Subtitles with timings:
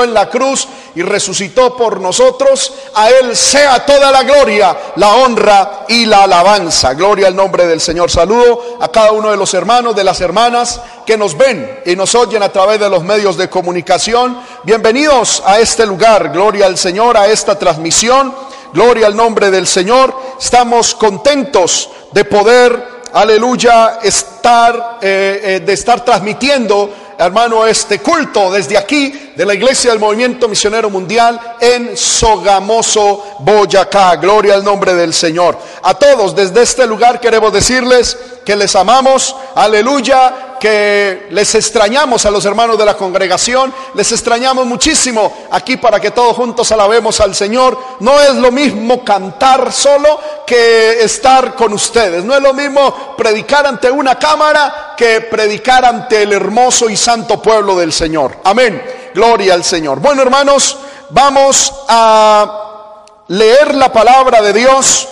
[0.00, 5.84] en la cruz y resucitó por nosotros, a Él sea toda la gloria, la honra
[5.88, 6.94] y la alabanza.
[6.94, 8.10] Gloria al nombre del Señor.
[8.10, 12.14] Saludo a cada uno de los hermanos, de las hermanas que nos ven y nos
[12.14, 14.38] oyen a través de los medios de comunicación.
[14.64, 16.30] Bienvenidos a este lugar.
[16.32, 18.34] Gloria al Señor, a esta transmisión.
[18.72, 20.14] Gloria al nombre del Señor.
[20.40, 26.90] Estamos contentos de poder, aleluya, estar, eh, eh, de estar transmitiendo
[27.26, 34.16] hermano, este culto desde aquí de la Iglesia del Movimiento Misionero Mundial en Sogamoso, Boyacá.
[34.16, 35.58] Gloria al nombre del Señor.
[35.82, 42.30] A todos desde este lugar queremos decirles que les amamos, aleluya, que les extrañamos a
[42.30, 47.34] los hermanos de la congregación, les extrañamos muchísimo aquí para que todos juntos alabemos al
[47.34, 47.76] Señor.
[47.98, 53.66] No es lo mismo cantar solo que estar con ustedes, no es lo mismo predicar
[53.66, 58.38] ante una cámara que predicar ante el hermoso y santo pueblo del Señor.
[58.44, 59.98] Amén, gloria al Señor.
[59.98, 60.78] Bueno hermanos,
[61.10, 65.08] vamos a leer la palabra de Dios.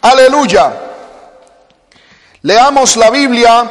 [0.00, 0.88] Aleluya.
[2.44, 3.70] Leamos la Biblia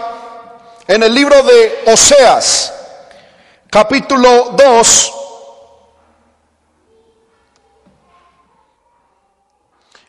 [0.87, 2.73] en el libro de Oseas,
[3.69, 5.13] capítulo 2.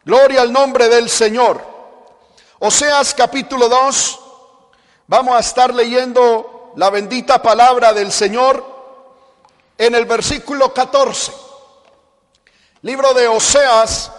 [0.04, 1.60] Gloria al nombre del Señor.
[2.60, 4.20] Oseas capítulo 2.
[5.08, 8.64] Vamos a estar leyendo la bendita palabra del Señor
[9.76, 11.32] en el versículo 14.
[12.82, 14.12] Libro de Oseas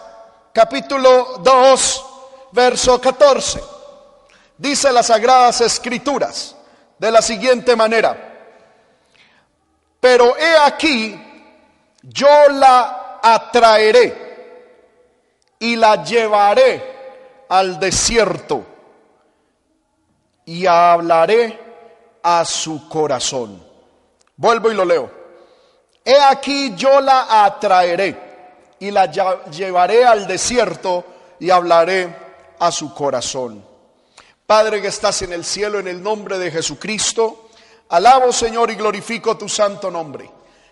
[0.52, 2.06] capítulo 2,
[2.52, 3.73] verso 14.
[4.58, 6.56] Dice las sagradas escrituras
[6.98, 8.32] de la siguiente manera.
[10.00, 11.20] Pero he aquí,
[12.02, 14.24] yo la atraeré
[15.60, 18.66] y la llevaré al desierto
[20.46, 21.60] y hablaré
[22.22, 23.64] a su corazón.
[24.36, 25.10] Vuelvo y lo leo.
[26.04, 31.06] He aquí yo la atraeré y la llevaré al desierto
[31.40, 32.14] y hablaré
[32.60, 33.73] a su corazón.
[34.46, 37.50] Padre que estás en el cielo, en el nombre de Jesucristo,
[37.90, 40.30] alabo Señor y glorifico tu santo nombre.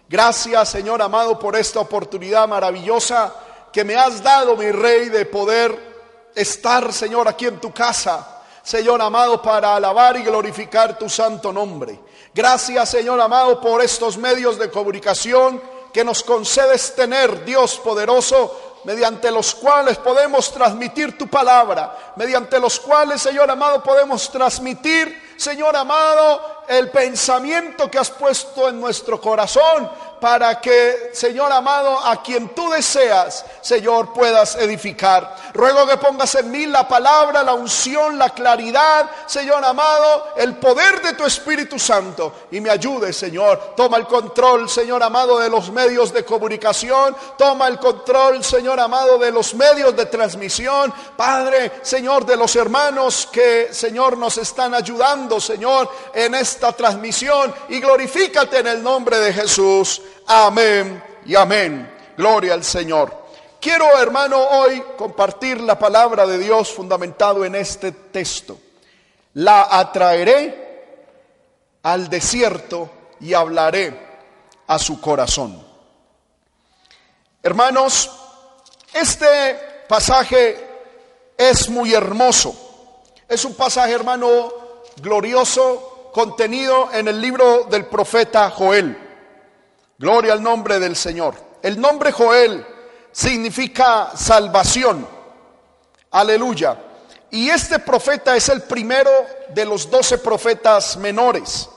[0.10, 3.34] Gracias Señor amado por esta oportunidad maravillosa
[3.72, 8.42] que me has dado, mi Rey, de poder estar Señor aquí en tu casa.
[8.62, 12.00] Señor amado, para alabar y glorificar tu santo nombre.
[12.34, 15.62] Gracias, Señor amado, por estos medios de comunicación
[15.92, 22.80] que nos concedes tener, Dios poderoso, mediante los cuales podemos transmitir tu palabra, mediante los
[22.80, 29.90] cuales, Señor amado, podemos transmitir, Señor amado, el pensamiento que has puesto en nuestro corazón
[30.22, 35.36] para que, Señor amado, a quien tú deseas, Señor, puedas edificar.
[35.52, 41.02] Ruego que pongas en mí la palabra, la unción, la claridad, Señor amado, el poder
[41.02, 43.74] de tu Espíritu Santo y me ayude, Señor.
[43.76, 47.16] Toma el control, Señor amado, de los medios de comunicación.
[47.36, 50.94] Toma el control, Señor amado, de los medios de transmisión.
[51.18, 57.52] Padre, Señor, de los hermanos que, Señor, nos están ayudando, Señor, en esta transmisión.
[57.70, 60.00] Y glorifícate en el nombre de Jesús.
[60.28, 61.92] Amén y amén.
[62.18, 63.22] Gloria al Señor.
[63.60, 68.58] Quiero, hermano, hoy compartir la palabra de Dios fundamentado en este texto.
[69.36, 70.62] La atraeré
[71.84, 72.90] al desierto
[73.20, 74.00] y hablaré
[74.68, 75.64] a su corazón.
[77.44, 78.10] Hermanos,
[78.94, 80.68] este pasaje
[81.38, 82.56] es muy hermoso.
[83.28, 84.52] Es un pasaje, hermano,
[85.02, 89.11] glorioso, contenido en el libro del profeta Joel.
[90.02, 91.36] Gloria al nombre del Señor.
[91.62, 92.66] El nombre Joel
[93.12, 95.08] significa salvación.
[96.10, 96.76] Aleluya.
[97.30, 99.12] Y este profeta es el primero
[99.50, 101.70] de los doce profetas menores.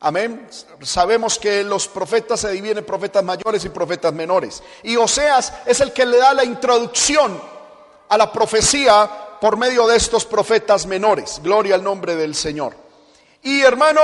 [0.00, 0.46] Amén.
[0.82, 4.62] Sabemos que los profetas se dividen en profetas mayores y profetas menores.
[4.82, 7.40] Y Oseas es el que le da la introducción
[8.10, 11.40] a la profecía por medio de estos profetas menores.
[11.42, 12.76] Gloria al nombre del Señor.
[13.42, 14.02] Y hermano,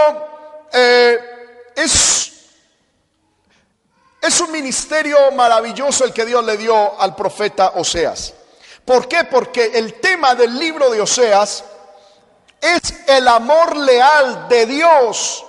[0.73, 1.19] eh,
[1.77, 2.30] es
[4.21, 8.35] es un ministerio maravilloso el que Dios le dio al profeta Oseas.
[8.85, 9.25] ¿Por qué?
[9.25, 11.65] Porque el tema del libro de Oseas
[12.61, 15.45] es el amor leal de Dios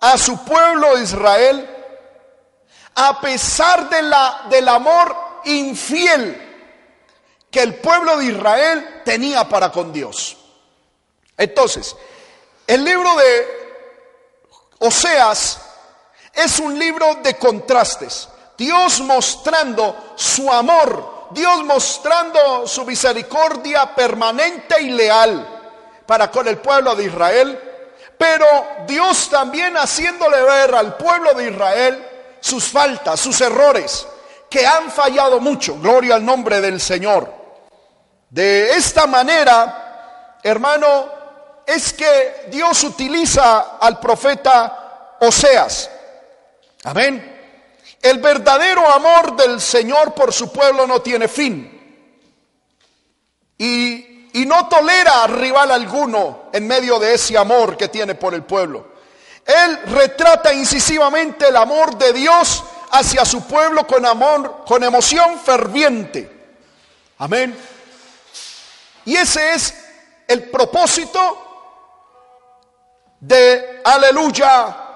[0.00, 1.68] a su pueblo Israel,
[2.94, 6.48] a pesar de la, del amor infiel
[7.50, 10.36] que el pueblo de Israel tenía para con Dios.
[11.36, 11.96] Entonces,
[12.66, 13.60] el libro de
[14.78, 15.58] Oseas
[16.32, 18.28] es un libro de contrastes.
[18.56, 26.94] Dios mostrando su amor, Dios mostrando su misericordia permanente y leal para con el pueblo
[26.94, 27.58] de Israel,
[28.18, 28.46] pero
[28.86, 32.06] Dios también haciéndole ver al pueblo de Israel
[32.40, 34.06] sus faltas, sus errores,
[34.50, 35.78] que han fallado mucho.
[35.78, 37.32] Gloria al nombre del Señor.
[38.28, 41.06] De esta manera, hermano,
[41.66, 45.90] es que Dios utiliza al profeta Oseas.
[46.84, 47.38] Amén.
[48.00, 51.76] El verdadero amor del Señor por su pueblo no tiene fin.
[53.58, 58.42] Y, y, no tolera rival alguno en medio de ese amor que tiene por el
[58.44, 58.92] pueblo.
[59.44, 66.54] Él retrata incisivamente el amor de Dios hacia su pueblo con amor, con emoción ferviente.
[67.18, 67.54] Amén.
[69.04, 69.74] Y ese es
[70.26, 71.46] el propósito
[73.20, 74.89] de aleluya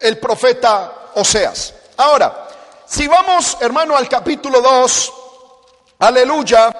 [0.00, 1.74] el profeta Oseas.
[1.96, 2.48] Ahora,
[2.86, 5.12] si vamos, hermano, al capítulo 2,
[5.98, 6.74] aleluya,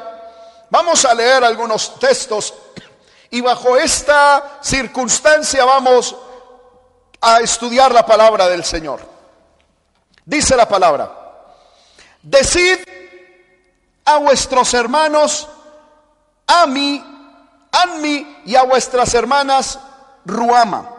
[0.71, 2.55] vamos a leer algunos textos
[3.31, 6.15] y bajo esta circunstancia vamos
[7.21, 9.01] a estudiar la palabra del Señor.
[10.25, 11.13] Dice la palabra,
[12.23, 12.79] decid
[14.05, 15.49] a vuestros hermanos,
[16.47, 17.03] a mí,
[17.73, 19.79] a mí y a vuestras hermanas,
[20.25, 20.96] Ruama.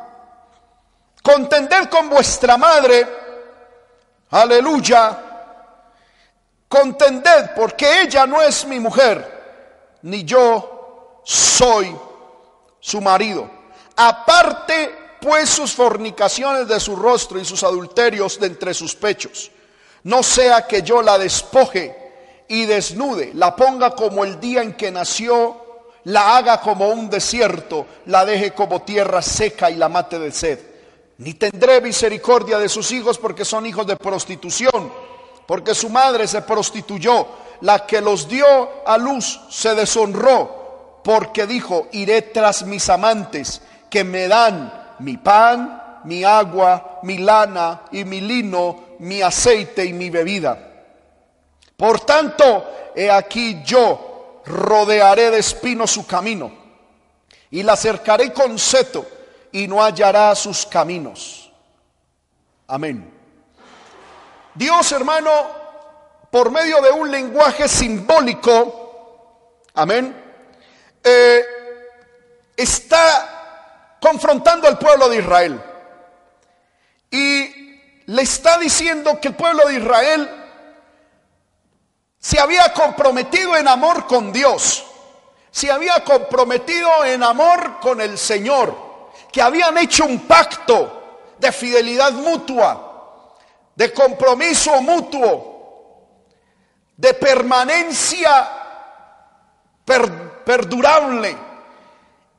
[1.27, 3.05] Contended con vuestra madre,
[4.29, 5.23] Aleluya.
[6.69, 11.93] Contended porque ella no es mi mujer, ni yo soy
[12.79, 13.51] su marido.
[13.97, 19.51] Aparte pues sus fornicaciones de su rostro y sus adulterios de entre sus pechos.
[20.03, 24.91] No sea que yo la despoje y desnude, la ponga como el día en que
[24.91, 30.31] nació, la haga como un desierto, la deje como tierra seca y la mate de
[30.31, 30.76] sed
[31.19, 34.91] ni tendré misericordia de sus hijos porque son hijos de prostitución,
[35.45, 37.27] porque su madre se prostituyó,
[37.61, 38.45] la que los dio
[38.85, 46.01] a luz se deshonró, porque dijo, iré tras mis amantes que me dan mi pan,
[46.03, 50.57] mi agua, mi lana y mi lino, mi aceite y mi bebida.
[51.75, 52.65] Por tanto,
[52.95, 56.51] he aquí yo rodearé de espino su camino
[57.51, 59.05] y la cercaré con seto
[59.57, 61.51] y no hallará sus caminos.
[62.67, 63.11] Amén.
[64.53, 65.31] Dios, hermano,
[66.29, 70.15] por medio de un lenguaje simbólico, amén,
[71.03, 71.43] eh,
[72.55, 75.59] está confrontando al pueblo de Israel.
[77.09, 80.29] Y le está diciendo que el pueblo de Israel
[82.19, 84.85] se había comprometido en amor con Dios,
[85.49, 88.86] se había comprometido en amor con el Señor
[89.37, 93.35] que habían hecho un pacto de fidelidad mutua,
[93.75, 96.07] de compromiso mutuo,
[96.95, 98.49] de permanencia
[100.43, 101.37] perdurable.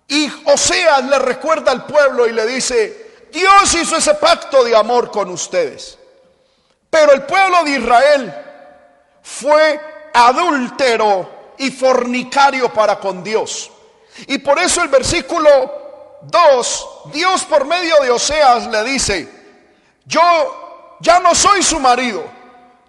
[0.08, 5.12] Y Oseas le recuerda al pueblo y le dice, Dios hizo ese pacto de amor
[5.12, 5.96] con ustedes.
[6.90, 8.34] Pero el pueblo de Israel
[9.22, 9.80] fue
[10.12, 13.70] adúltero y fornicario para con Dios.
[14.26, 15.86] Y por eso el versículo
[16.22, 19.28] Dos, Dios por medio de Oseas le dice,
[20.04, 22.24] yo ya no soy su marido,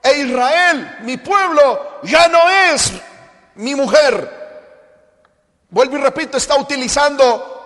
[0.01, 2.91] e Israel, mi pueblo, ya no es
[3.55, 4.37] mi mujer.
[5.69, 7.57] Vuelvo y repito, está utilizando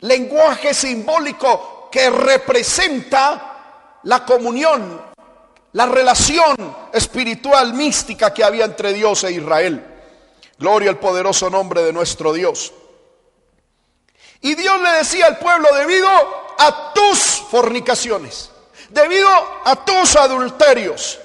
[0.00, 5.00] lenguaje simbólico que representa la comunión,
[5.72, 6.54] la relación
[6.92, 9.84] espiritual mística que había entre Dios e Israel.
[10.58, 12.72] Gloria al poderoso nombre de nuestro Dios.
[14.44, 16.06] Y Dios le decía al pueblo, debido
[16.58, 17.18] a tus
[17.50, 18.50] fornicaciones,
[18.90, 19.26] debido
[19.64, 21.18] a tus adulterios,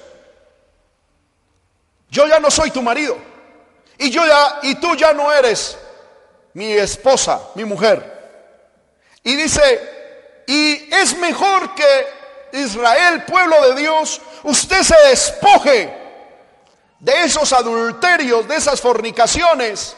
[2.08, 3.18] yo ya no soy tu marido.
[3.98, 5.76] Y yo ya y tú ya no eres
[6.54, 8.10] mi esposa, mi mujer.
[9.22, 12.06] Y dice, y es mejor que
[12.52, 15.94] Israel, pueblo de Dios, usted se despoje
[16.98, 19.94] de esos adulterios, de esas fornicaciones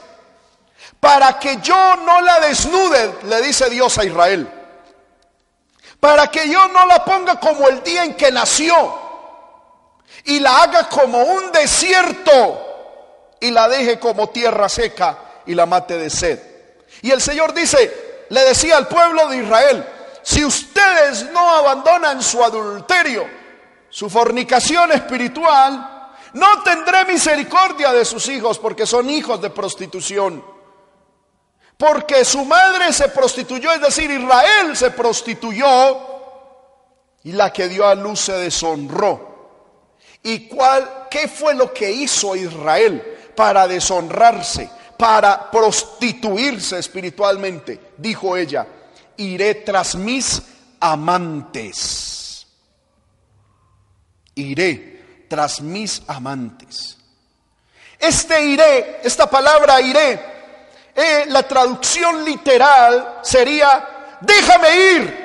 [1.03, 4.49] para que yo no la desnude, le dice Dios a Israel.
[5.99, 8.73] Para que yo no la ponga como el día en que nació
[10.23, 15.99] y la haga como un desierto y la deje como tierra seca y la mate
[15.99, 16.41] de sed.
[17.01, 19.85] Y el Señor dice, le decía al pueblo de Israel,
[20.23, 23.27] si ustedes no abandonan su adulterio,
[23.91, 30.52] su fornicación espiritual, no tendré misericordia de sus hijos porque son hijos de prostitución
[31.83, 35.99] porque su madre se prostituyó, es decir, Israel se prostituyó
[37.25, 39.51] y la que dio a luz se deshonró.
[40.23, 43.03] ¿Y cuál, qué fue lo que hizo Israel
[43.35, 47.81] para deshonrarse, para prostituirse espiritualmente?
[47.99, 48.65] Dijo ella,
[49.17, 50.41] iré tras mis
[50.79, 52.47] amantes.
[54.37, 56.97] Iré tras mis amantes.
[57.99, 60.32] Este iré, esta palabra iré,
[60.95, 65.23] eh, la traducción literal sería, déjame ir.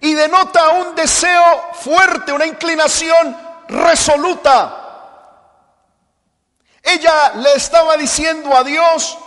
[0.00, 3.36] Y denota un deseo fuerte, una inclinación
[3.68, 4.84] resoluta.
[6.82, 9.18] Ella le estaba diciendo a Dios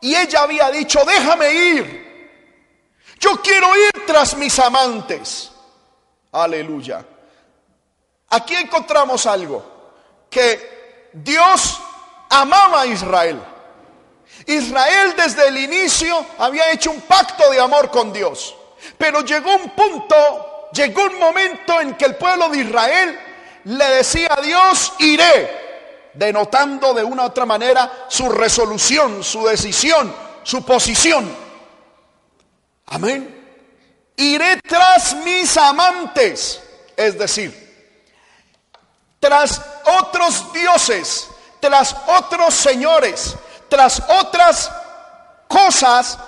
[0.00, 2.04] y ella había dicho, déjame ir.
[3.18, 5.50] Yo quiero ir tras mis amantes.
[6.32, 7.04] Aleluya.
[8.30, 9.92] Aquí encontramos algo,
[10.30, 11.80] que Dios
[12.30, 13.40] amaba a Israel.
[14.46, 18.54] Israel desde el inicio había hecho un pacto de amor con Dios.
[18.98, 23.18] Pero llegó un punto, llegó un momento en que el pueblo de Israel
[23.64, 30.14] le decía a Dios, iré, denotando de una u otra manera su resolución, su decisión,
[30.42, 31.34] su posición.
[32.86, 33.42] Amén.
[34.16, 36.62] Iré tras mis amantes,
[36.96, 37.64] es decir,
[39.18, 43.34] tras otros dioses, tras otros señores,
[43.68, 44.70] tras otras
[45.48, 46.18] cosas,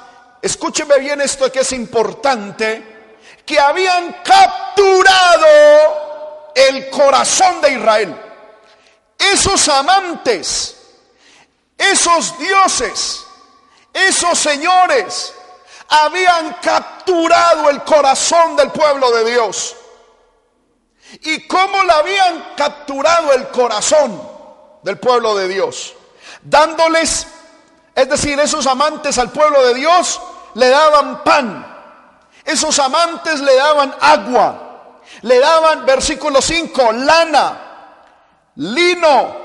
[0.42, 5.46] escúcheme bien esto que es importante, que habían capturado
[6.54, 8.22] el corazón de Israel.
[9.18, 10.76] Esos amantes,
[11.78, 13.24] esos dioses,
[13.92, 15.34] esos señores,
[15.88, 19.76] habían capturado el corazón del pueblo de Dios.
[21.22, 24.20] ¿Y cómo le habían capturado el corazón
[24.82, 25.95] del pueblo de Dios?
[26.48, 27.26] Dándoles,
[27.92, 30.20] es decir, esos amantes al pueblo de Dios
[30.54, 31.66] le daban pan.
[32.44, 35.02] Esos amantes le daban agua.
[35.22, 37.58] Le daban, versículo 5, lana,
[38.54, 39.36] lino,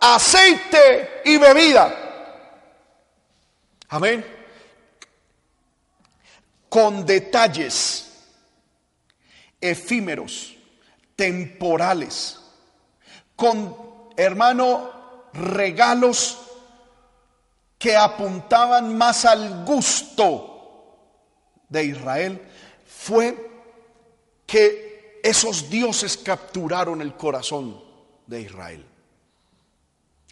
[0.00, 1.94] aceite y bebida.
[3.90, 4.26] Amén.
[6.68, 8.10] Con detalles
[9.60, 10.56] efímeros
[11.14, 12.40] temporales,
[13.36, 14.99] con, hermano,
[15.32, 16.38] regalos
[17.78, 20.46] que apuntaban más al gusto
[21.68, 22.48] de Israel,
[22.86, 23.50] fue
[24.46, 27.82] que esos dioses capturaron el corazón
[28.26, 28.86] de Israel.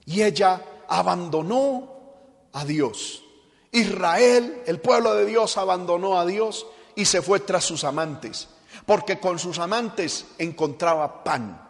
[0.05, 3.23] Y ella abandonó a Dios.
[3.71, 8.49] Israel, el pueblo de Dios, abandonó a Dios y se fue tras sus amantes
[8.88, 11.68] porque con sus amantes encontraba pan,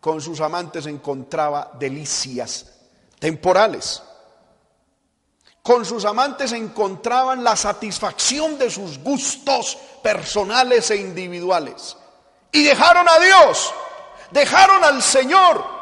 [0.00, 2.66] con sus amantes encontraba delicias
[3.18, 4.02] temporales.
[5.62, 11.96] Con sus amantes encontraban la satisfacción de sus gustos personales e individuales.
[12.52, 13.74] Y dejaron a Dios,
[14.30, 15.78] dejaron al Señor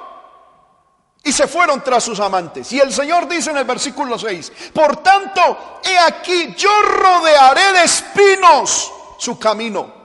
[1.22, 2.72] y se fueron tras sus amantes.
[2.72, 7.84] Y el Señor dice en el versículo 6, por tanto, he aquí, yo rodearé de
[7.84, 9.96] espinos su camino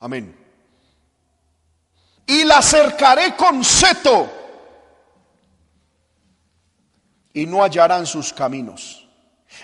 [0.00, 0.34] Amén.
[2.30, 4.30] Y la acercaré con seto
[7.32, 9.04] y no hallarán sus caminos.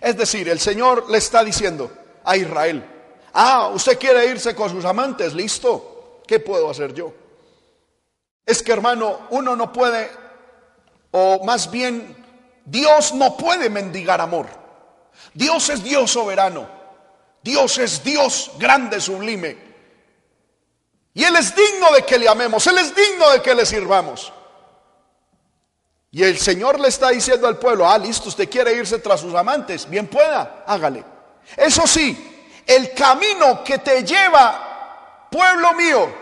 [0.01, 1.93] Es decir, el Señor le está diciendo
[2.25, 2.85] a Israel,
[3.35, 7.15] ah, usted quiere irse con sus amantes, listo, ¿qué puedo hacer yo?
[8.45, 10.11] Es que hermano, uno no puede,
[11.13, 12.17] o más bien,
[12.65, 14.49] Dios no puede mendigar amor.
[15.35, 16.67] Dios es Dios soberano.
[17.45, 19.66] Dios es Dios grande, sublime.
[21.17, 24.31] Y Él es digno de que le amemos, Él es digno de que le sirvamos.
[26.11, 29.35] Y el Señor le está diciendo al pueblo, ah, listo, usted quiere irse tras sus
[29.35, 31.03] amantes, bien pueda, hágale.
[31.57, 36.15] Eso sí, el camino que te lleva, pueblo mío,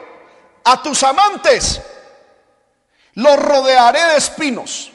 [0.62, 1.80] a tus amantes,
[3.14, 4.92] lo rodearé de espinos.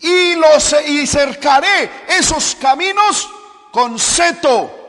[0.00, 3.30] Y, los, y cercaré esos caminos
[3.70, 4.85] con seto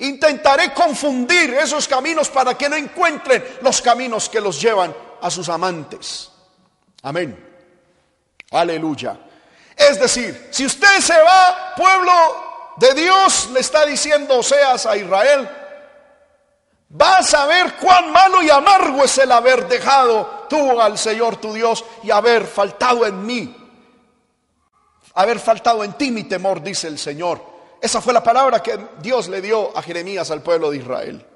[0.00, 5.48] Intentaré confundir esos caminos para que no encuentren los caminos que los llevan a sus
[5.50, 6.30] amantes.
[7.02, 7.48] Amén.
[8.50, 9.18] Aleluya.
[9.76, 12.12] Es decir, si usted se va, pueblo
[12.76, 15.48] de Dios, le está diciendo seas a Israel,
[16.88, 21.52] vas a ver cuán malo y amargo es el haber dejado tú al Señor tu
[21.52, 23.56] Dios y haber faltado en mí.
[25.14, 27.49] Haber faltado en ti mi temor, dice el Señor.
[27.80, 31.26] Esa fue la palabra que Dios le dio a Jeremías al pueblo de Israel.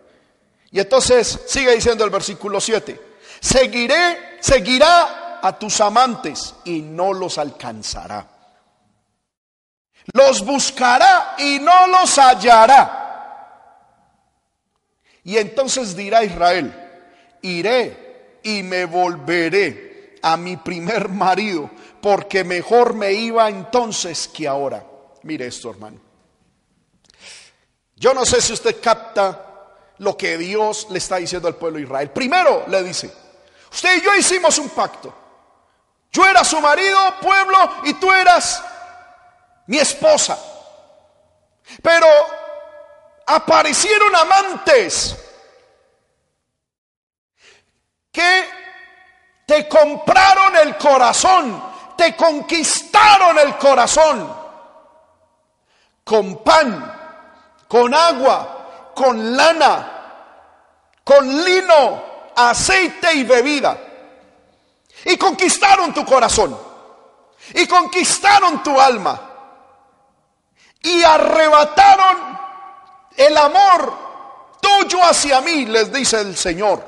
[0.71, 3.01] Y entonces sigue diciendo el versículo 7,
[3.41, 8.29] seguiré, seguirá a tus amantes y no los alcanzará.
[10.13, 13.01] Los buscará y no los hallará.
[15.23, 16.75] Y entonces dirá Israel,
[17.41, 21.71] iré y me volveré a mi primer marido,
[22.03, 24.85] porque mejor me iba entonces que ahora.
[25.23, 26.04] Mire esto, hermano.
[28.05, 29.41] Yo no sé si usted capta
[29.97, 32.11] lo que Dios le está diciendo al pueblo de Israel.
[32.11, 33.11] Primero le dice,
[33.73, 35.15] usted y yo hicimos un pacto.
[36.13, 38.63] Yo era su marido, pueblo, y tú eras
[39.69, 40.39] mi esposa.
[41.83, 42.07] Pero
[43.25, 45.17] aparecieron amantes
[48.13, 48.49] que
[49.47, 54.45] te compraron el corazón, te conquistaron el corazón
[56.05, 56.94] con pan,
[57.69, 59.95] con agua, con lana,
[61.03, 62.03] con lino,
[62.37, 63.79] aceite y bebida.
[65.05, 66.59] Y conquistaron tu corazón.
[67.55, 69.21] Y conquistaron tu alma.
[70.83, 72.39] Y arrebataron
[73.17, 74.05] el amor
[74.61, 76.83] tuyo hacia mí, les dice el Señor.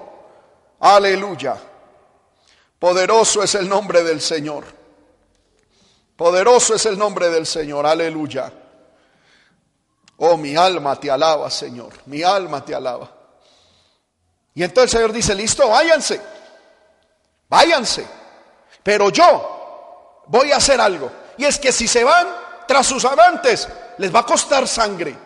[0.81, 1.57] Aleluya.
[2.79, 4.65] Poderoso es el nombre del Señor.
[6.17, 7.87] Poderoso es el nombre del Señor.
[7.87, 8.53] Aleluya.
[10.19, 11.93] Oh, mi alma te alaba, Señor.
[12.07, 13.11] Mi alma te alaba.
[14.55, 16.21] Y entonces el Señor dice, listo, váyanse.
[17.49, 18.07] Váyanse.
[18.83, 21.11] Pero yo voy a hacer algo.
[21.37, 22.27] Y es que si se van
[22.67, 23.69] tras sus amantes,
[23.99, 25.17] les va a costar sangre.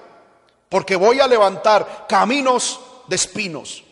[0.68, 3.84] Porque voy a levantar caminos de espinos.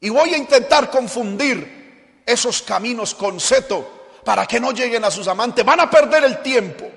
[0.00, 5.26] Y voy a intentar confundir esos caminos con seto para que no lleguen a sus
[5.28, 5.64] amantes.
[5.64, 6.87] Van a perder el tiempo.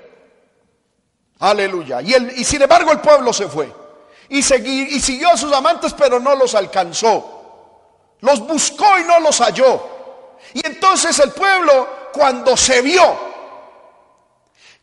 [1.41, 2.01] Aleluya.
[2.01, 3.73] Y, y sin embargo el pueblo se fue.
[4.29, 8.15] Y, y siguió a sus amantes, pero no los alcanzó.
[8.21, 9.81] Los buscó y no los halló.
[10.53, 13.31] Y entonces el pueblo, cuando se vio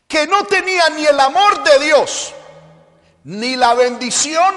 [0.07, 2.35] que no tenía ni el amor de Dios,
[3.25, 4.55] ni la bendición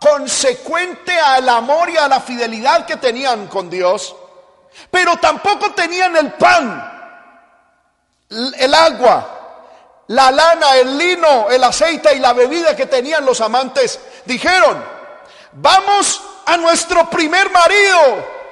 [0.00, 4.16] consecuente al amor y a la fidelidad que tenían con Dios,
[4.90, 6.90] pero tampoco tenían el pan,
[8.30, 9.31] el agua,
[10.12, 14.84] la lana, el lino, el aceite y la bebida que tenían los amantes, dijeron,
[15.52, 18.42] vamos a nuestro primer marido.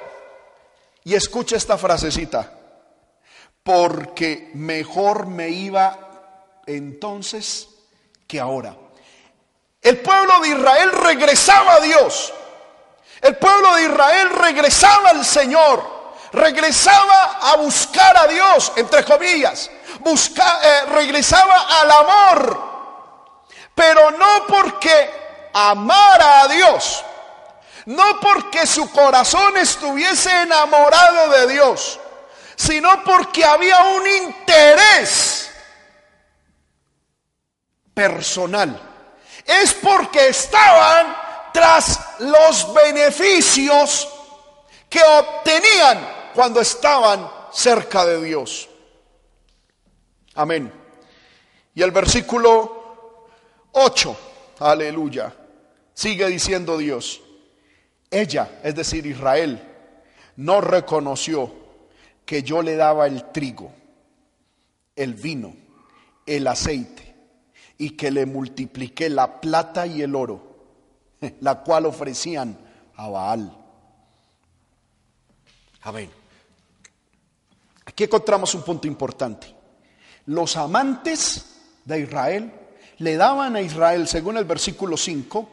[1.03, 2.51] Y escucha esta frasecita,
[3.61, 5.97] porque mejor me iba
[6.65, 7.67] entonces
[8.27, 8.75] que ahora.
[9.83, 12.33] El pueblo de Israel regresaba a Dios.
[13.21, 16.01] El pueblo de Israel regresaba al Señor.
[16.33, 19.69] Regresaba a buscar a Dios, entre comillas
[20.01, 22.71] busca, eh, regresaba al amor,
[23.73, 27.03] pero no porque amara a Dios,
[27.85, 31.99] no porque su corazón estuviese enamorado de Dios,
[32.55, 35.51] sino porque había un interés
[37.93, 38.79] personal.
[39.45, 41.15] Es porque estaban
[41.51, 44.07] tras los beneficios
[44.89, 48.69] que obtenían cuando estaban cerca de Dios.
[50.35, 50.71] Amén.
[51.73, 53.27] Y el versículo
[53.71, 54.17] 8,
[54.59, 55.33] aleluya,
[55.93, 57.21] sigue diciendo Dios,
[58.09, 59.61] ella, es decir, Israel,
[60.37, 61.53] no reconoció
[62.25, 63.71] que yo le daba el trigo,
[64.95, 65.55] el vino,
[66.25, 67.15] el aceite,
[67.77, 70.55] y que le multipliqué la plata y el oro,
[71.39, 72.57] la cual ofrecían
[72.95, 73.57] a Baal.
[75.81, 76.09] Amén.
[77.85, 79.60] Aquí encontramos un punto importante
[80.31, 81.45] los amantes
[81.83, 82.53] de Israel
[82.99, 85.49] le daban a Israel, según el versículo 5,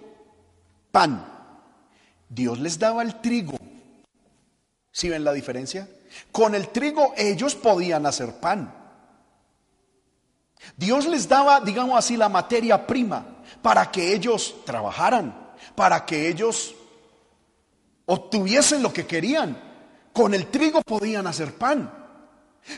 [0.93, 1.27] pan.
[2.29, 3.59] Dios les daba el trigo.
[4.93, 5.89] ¿Sí ven la diferencia?
[6.31, 8.73] Con el trigo ellos podían hacer pan.
[10.77, 16.75] Dios les daba, digamos así, la materia prima para que ellos trabajaran, para que ellos
[18.07, 19.61] obtuviesen lo que querían.
[20.13, 21.93] Con el trigo podían hacer pan.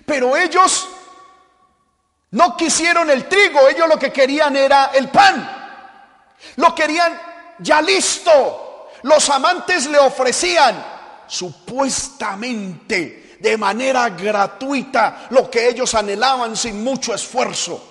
[0.07, 0.89] Pero ellos
[2.33, 5.59] no quisieron el trigo, ellos lo que querían era el pan.
[6.57, 7.21] Lo querían
[7.59, 8.89] ya listo.
[9.03, 10.85] Los amantes le ofrecían
[11.27, 17.87] supuestamente de manera gratuita lo que ellos anhelaban sin mucho esfuerzo.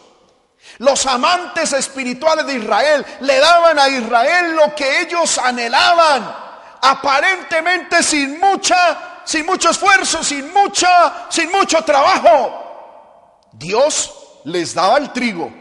[0.78, 6.34] Los amantes espirituales de Israel le daban a Israel lo que ellos anhelaban,
[6.82, 13.50] aparentemente sin mucha, sin mucho esfuerzo, sin mucha, sin mucho trabajo.
[13.54, 15.52] Dios les daba el trigo,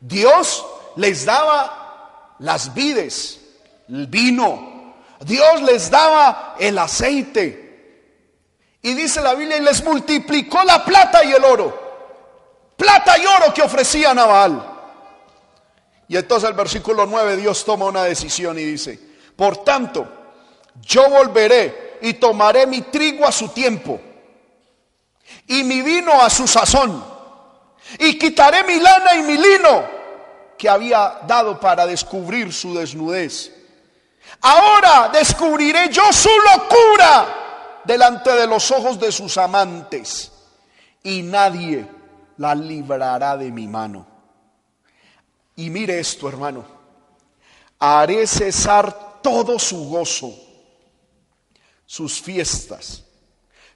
[0.00, 0.64] Dios
[0.96, 3.40] les daba las vides,
[3.88, 7.68] el vino, Dios les daba el aceite.
[8.82, 11.78] Y dice la Biblia, y les multiplicó la plata y el oro.
[12.76, 14.70] Plata y oro que ofrecían a Baal.
[16.08, 18.98] Y entonces el versículo 9 Dios toma una decisión y dice,
[19.36, 20.08] por tanto,
[20.80, 24.00] yo volveré y tomaré mi trigo a su tiempo
[25.46, 27.09] y mi vino a su sazón
[27.98, 29.84] y quitaré mi lana y mi lino
[30.56, 33.52] que había dado para descubrir su desnudez.
[34.42, 40.30] Ahora descubriré yo su locura delante de los ojos de sus amantes
[41.02, 41.86] y nadie
[42.36, 44.06] la librará de mi mano.
[45.56, 46.64] Y mire esto, hermano,
[47.78, 50.32] haré cesar todo su gozo,
[51.86, 53.02] sus fiestas,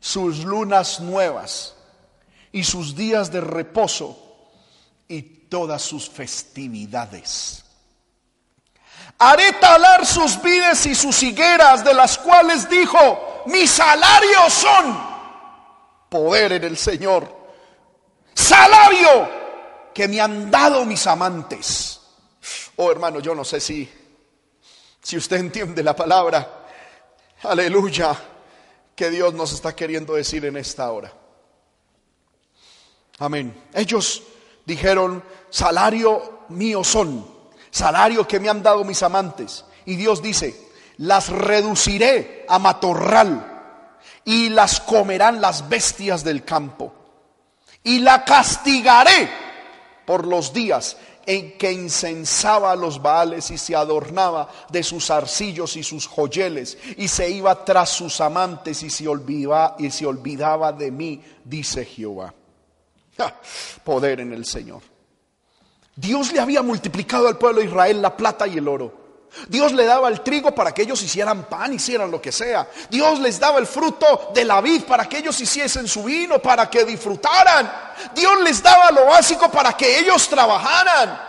[0.00, 1.73] sus lunas nuevas
[2.54, 4.16] y sus días de reposo
[5.08, 7.64] y todas sus festividades.
[9.18, 14.96] Haré talar sus vides y sus higueras, de las cuales dijo, mis salarios son
[16.08, 17.28] poder en el Señor.
[18.32, 19.28] Salario
[19.92, 22.00] que me han dado mis amantes.
[22.76, 23.90] Oh hermano, yo no sé si,
[25.02, 26.66] si usted entiende la palabra.
[27.42, 28.16] Aleluya.
[28.94, 31.23] Que Dios nos está queriendo decir en esta hora.
[33.18, 33.54] Amén.
[33.72, 34.22] Ellos
[34.64, 37.26] dijeron, salario mío son,
[37.70, 39.64] salario que me han dado mis amantes.
[39.86, 43.52] Y Dios dice, las reduciré a matorral
[44.24, 46.92] y las comerán las bestias del campo.
[47.82, 49.28] Y la castigaré
[50.06, 50.96] por los días
[51.26, 56.76] en que incensaba a los baales y se adornaba de sus arcillos y sus joyeles
[56.96, 61.84] y se iba tras sus amantes y se olvidaba, y se olvidaba de mí, dice
[61.84, 62.34] Jehová.
[63.82, 64.82] Poder en el Señor.
[65.96, 69.04] Dios le había multiplicado al pueblo de Israel la plata y el oro.
[69.48, 72.68] Dios le daba el trigo para que ellos hicieran pan, hicieran lo que sea.
[72.88, 76.70] Dios les daba el fruto de la vid para que ellos hiciesen su vino, para
[76.70, 77.70] que disfrutaran.
[78.14, 81.20] Dios les daba lo básico para que ellos trabajaran,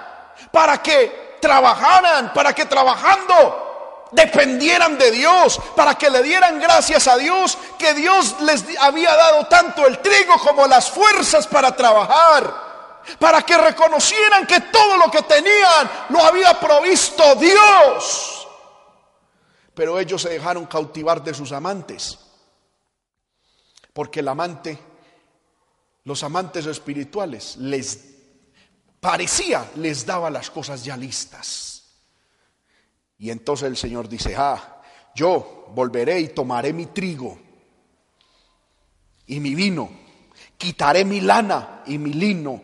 [0.51, 3.64] para que trabajaran, para que trabajando
[4.11, 9.47] dependieran de Dios, para que le dieran gracias a Dios, que Dios les había dado
[9.47, 12.65] tanto el trigo como las fuerzas para trabajar
[13.19, 18.47] para que reconocieran que todo lo que tenían lo había provisto Dios.
[19.73, 22.17] Pero ellos se dejaron cautivar de sus amantes,
[23.93, 24.79] porque el amante,
[26.03, 27.99] los amantes espirituales, les
[28.99, 31.64] parecía, les daba las cosas ya listas.
[33.17, 34.81] Y entonces el Señor dice, ah,
[35.15, 37.39] yo volveré y tomaré mi trigo
[39.27, 39.89] y mi vino,
[40.57, 42.61] quitaré mi lana y mi lino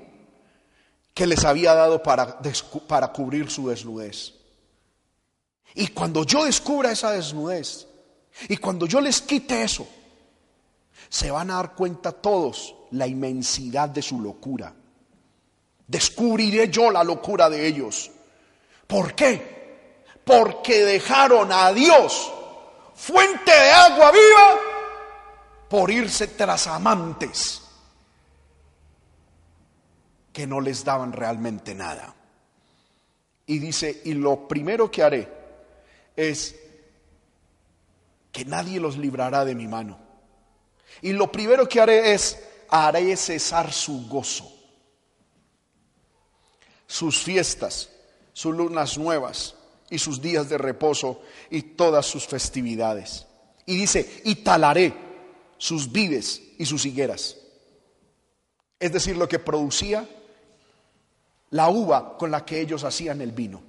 [1.13, 2.39] que les había dado para,
[2.87, 4.33] para cubrir su desnudez.
[5.73, 7.87] Y cuando yo descubra esa desnudez,
[8.47, 9.87] y cuando yo les quite eso,
[11.09, 14.73] se van a dar cuenta todos la inmensidad de su locura.
[15.87, 18.11] Descubriré yo la locura de ellos.
[18.87, 19.60] ¿Por qué?
[20.31, 22.31] Porque dejaron a Dios,
[22.95, 24.59] fuente de agua viva,
[25.69, 27.61] por irse tras amantes
[30.31, 32.15] que no les daban realmente nada.
[33.45, 35.27] Y dice, y lo primero que haré
[36.15, 36.55] es
[38.31, 39.99] que nadie los librará de mi mano.
[41.01, 44.49] Y lo primero que haré es, haré cesar su gozo,
[46.87, 47.89] sus fiestas,
[48.31, 49.55] sus lunas nuevas
[49.91, 53.27] y sus días de reposo y todas sus festividades.
[53.67, 54.93] Y dice, y talaré
[55.57, 57.37] sus vides y sus higueras.
[58.79, 60.07] Es decir, lo que producía
[61.51, 63.61] la uva con la que ellos hacían el vino,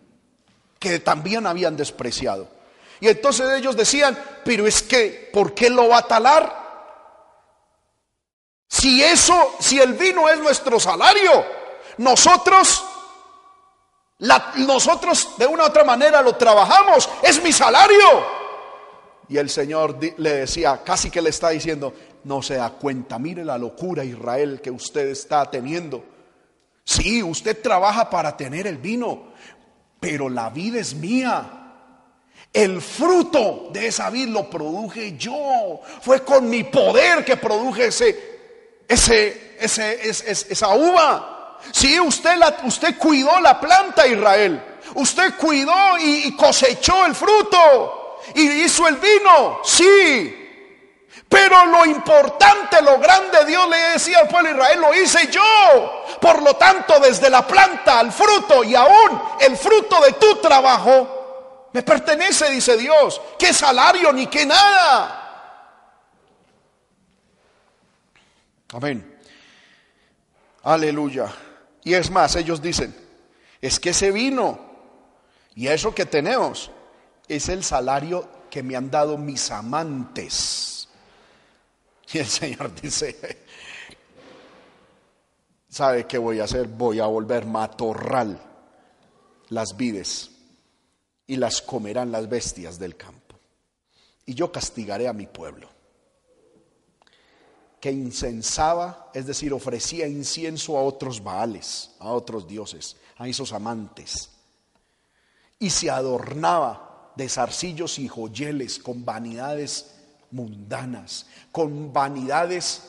[0.78, 2.48] que también habían despreciado.
[3.00, 6.62] Y entonces ellos decían, pero es que, ¿por qué lo va a talar?
[8.68, 11.44] Si eso, si el vino es nuestro salario,
[11.98, 12.84] nosotros,
[14.56, 18.42] nosotros de una u otra manera lo trabajamos, es mi salario.
[19.28, 21.92] Y el Señor le decía, casi que le está diciendo,
[22.24, 26.04] no se da cuenta, mire la locura Israel que usted está teniendo.
[26.84, 29.32] Sí, usted trabaja para tener el vino,
[29.98, 31.58] pero la vida es mía.
[32.52, 35.80] El fruto de esa vid lo produje yo.
[36.02, 41.31] Fue con mi poder que produje ese, ese, esa uva.
[41.70, 44.62] Sí, usted, la, usted cuidó la planta, Israel.
[44.94, 48.20] Usted cuidó y cosechó el fruto.
[48.34, 49.60] Y hizo el vino.
[49.64, 50.38] Sí.
[51.28, 56.04] Pero lo importante, lo grande, Dios le decía al pueblo de Israel, lo hice yo.
[56.20, 61.70] Por lo tanto, desde la planta al fruto y aún el fruto de tu trabajo,
[61.72, 63.18] me pertenece, dice Dios.
[63.38, 65.18] ¿Qué salario ni qué nada?
[68.74, 69.20] Amén.
[70.62, 71.32] Aleluya.
[71.84, 72.94] Y es más, ellos dicen,
[73.60, 74.58] es que ese vino
[75.54, 76.70] y eso que tenemos
[77.28, 80.88] es el salario que me han dado mis amantes.
[82.12, 83.44] Y el Señor dice,
[85.68, 86.68] ¿sabe qué voy a hacer?
[86.68, 88.40] Voy a volver matorral
[89.48, 90.30] las vides
[91.26, 93.38] y las comerán las bestias del campo.
[94.26, 95.68] Y yo castigaré a mi pueblo,
[97.82, 104.30] que incensaba, es decir, ofrecía incienso a otros baales, a otros dioses, a esos amantes,
[105.58, 109.96] y se adornaba de zarcillos y joyeles con vanidades
[110.30, 112.82] mundanas, con vanidades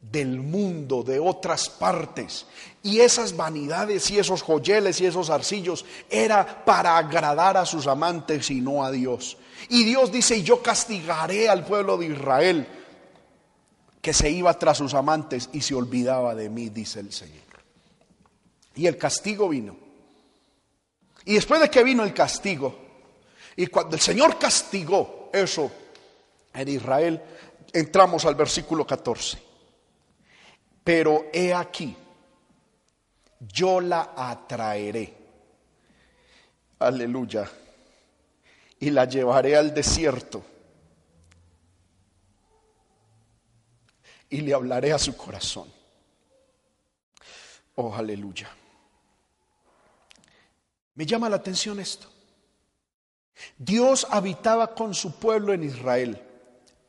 [0.00, 2.46] del mundo, de otras partes.
[2.82, 8.50] Y esas vanidades y esos joyeles y esos arcillos era para agradar a sus amantes
[8.50, 9.36] y no a Dios.
[9.68, 12.66] Y Dios dice, yo castigaré al pueblo de Israel
[14.00, 17.40] que se iba tras sus amantes y se olvidaba de mí, dice el Señor.
[18.74, 19.76] Y el castigo vino.
[21.24, 22.74] Y después de que vino el castigo,
[23.56, 25.70] y cuando el Señor castigó eso
[26.54, 27.20] en Israel,
[27.72, 29.38] entramos al versículo 14.
[30.82, 31.94] Pero he aquí,
[33.40, 35.14] yo la atraeré.
[36.78, 37.50] Aleluya.
[38.78, 40.42] Y la llevaré al desierto.
[44.30, 45.70] Y le hablaré a su corazón.
[47.74, 48.48] Oh, aleluya.
[50.94, 52.08] Me llama la atención esto.
[53.56, 56.22] Dios habitaba con su pueblo en Israel,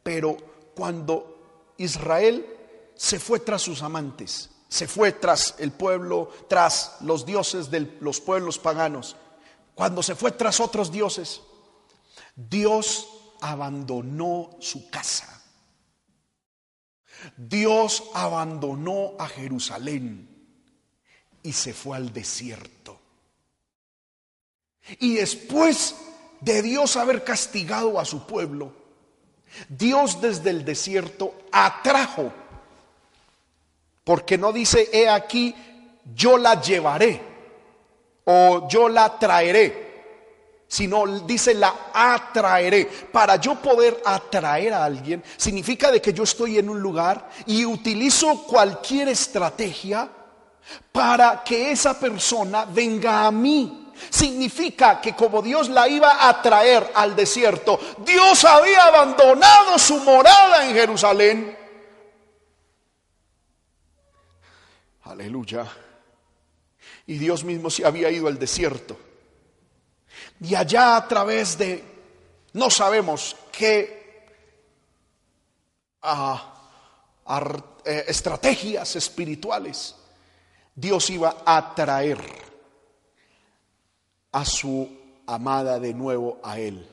[0.04, 0.38] pero
[0.76, 2.46] cuando Israel
[2.96, 8.20] se fue tras sus amantes, se fue tras el pueblo, tras los dioses de los
[8.20, 9.16] pueblos paganos.
[9.76, 11.42] Cuando se fue tras otros dioses,
[12.36, 13.08] Dios
[13.42, 15.31] abandonó su casa.
[17.38, 20.28] Dios abandonó a Jerusalén
[21.44, 23.00] y se fue al desierto.
[25.00, 25.96] Y después
[26.40, 28.74] de Dios haber castigado a su pueblo,
[29.70, 32.34] Dios desde el desierto atrajo
[34.04, 35.56] porque no dice, he aquí,
[36.16, 37.22] yo la llevaré
[38.26, 39.91] o yo la traeré,
[40.72, 42.86] sino dice, la atraeré.
[42.86, 47.66] Para yo poder atraer a alguien, significa de que yo estoy en un lugar y
[47.66, 50.10] utilizo cualquier estrategia
[50.94, 53.92] para que esa persona venga a mí.
[54.10, 60.66] Significa que como Dios la iba a traer al desierto, Dios había abandonado su morada
[60.66, 61.62] en Jerusalén
[65.12, 65.68] Aleluya.
[67.06, 68.98] Y Dios mismo se había ido al desierto.
[70.42, 71.84] Y allá a través de,
[72.54, 74.26] no sabemos qué
[76.02, 76.52] ah,
[77.86, 79.96] eh, estrategias espirituales,
[80.74, 82.20] Dios iba a traer
[84.32, 84.90] a su
[85.28, 86.88] amada de nuevo a él.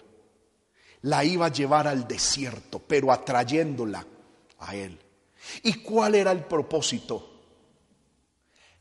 [1.03, 4.05] La iba a llevar al desierto, pero atrayéndola
[4.59, 4.99] a él.
[5.63, 7.31] ¿Y cuál era el propósito?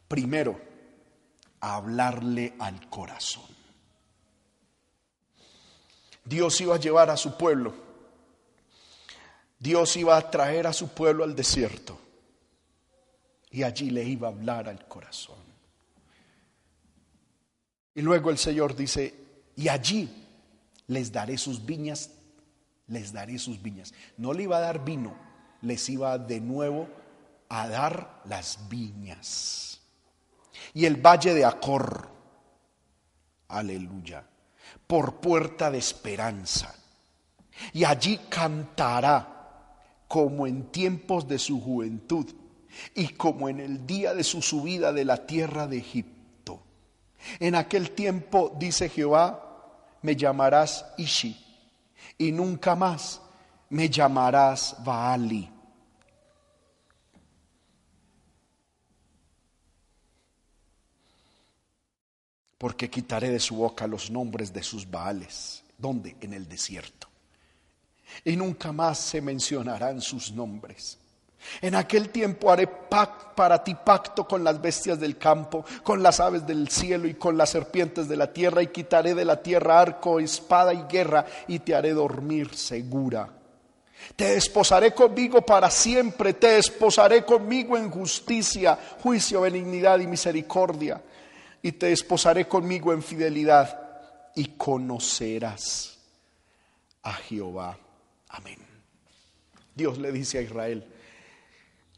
[0.10, 0.60] Primero,
[1.62, 3.57] hablarle al corazón.
[6.28, 7.74] Dios iba a llevar a su pueblo.
[9.60, 12.00] Dios iba a traer a su pueblo al desierto.
[13.52, 15.38] Y allí le iba a hablar al corazón.
[17.96, 19.14] Y luego el Señor dice,
[19.56, 20.10] y allí
[20.88, 22.12] les daré sus viñas,
[22.88, 23.94] les daré sus viñas.
[24.18, 25.16] No le iba a dar vino,
[25.62, 26.88] les iba de nuevo
[27.50, 29.68] a dar las viñas
[30.74, 32.08] y el valle de Acor.
[33.48, 34.24] Aleluya.
[34.86, 36.76] Por puerta de esperanza.
[37.74, 39.76] Y allí cantará
[40.08, 42.26] como en tiempos de su juventud
[42.94, 46.62] y como en el día de su subida de la tierra de Egipto.
[47.40, 49.44] En aquel tiempo, dice Jehová,
[50.02, 51.44] me llamarás Ishi
[52.18, 53.22] y nunca más
[53.70, 55.57] me llamarás Baali
[62.58, 65.64] porque quitaré de su boca los nombres de sus baales.
[65.78, 66.16] ¿Dónde?
[66.22, 67.08] En el desierto.
[68.26, 70.98] Y nunca más se mencionarán sus nombres.
[71.62, 76.48] En aquel tiempo haré para ti pacto con las bestias del campo, con las aves
[76.48, 80.20] del cielo y con las serpientes de la tierra, y quitaré de la tierra arco,
[80.20, 83.30] espada y guerra, y te haré dormir segura.
[84.16, 91.00] Te desposaré conmigo para siempre, te desposaré conmigo en justicia, juicio, benignidad y misericordia
[91.62, 95.98] y te desposaré conmigo en fidelidad y conocerás
[97.04, 97.78] a Jehová.
[98.30, 98.58] Amén.
[99.74, 100.86] Dios le dice a Israel,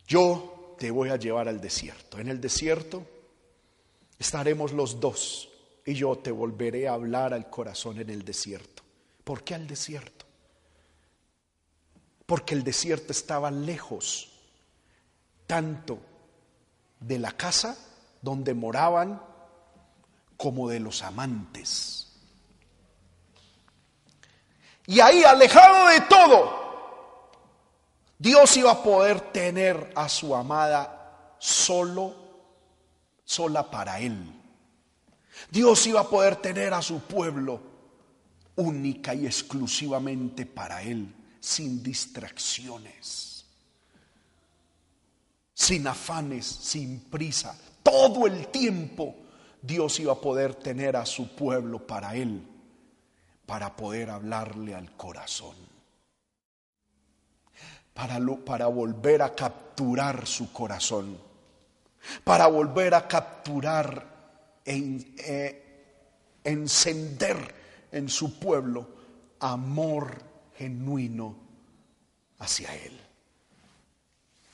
[0.08, 2.20] yo te voy a llevar al desierto.
[2.20, 3.06] En el desierto
[4.18, 5.50] estaremos los dos
[5.86, 8.84] y yo te volveré a hablar al corazón en el desierto.
[9.24, 10.26] ¿Por qué al desierto?
[12.26, 14.32] Porque el desierto estaba lejos
[15.48, 16.00] tanto
[17.00, 17.78] de la casa
[18.22, 19.22] donde moraban
[20.40, 22.08] como de los amantes.
[24.86, 27.30] Y ahí, alejado de todo,
[28.18, 32.16] Dios iba a poder tener a su amada solo,
[33.26, 34.34] sola para Él.
[35.52, 37.60] Dios iba a poder tener a su pueblo
[38.56, 43.46] única y exclusivamente para Él, sin distracciones,
[45.54, 47.60] sin afanes, sin prisa.
[47.84, 49.26] Todo el tiempo
[49.62, 52.46] Dios iba a poder tener a su pueblo para Él,
[53.46, 55.56] para poder hablarle al corazón,
[57.94, 61.18] para, para volver a capturar su corazón,
[62.24, 64.08] para volver a capturar
[64.66, 65.64] e
[66.44, 67.56] encender
[67.92, 68.88] en su pueblo
[69.40, 70.14] amor
[70.58, 71.36] genuino
[72.40, 73.00] hacia Él.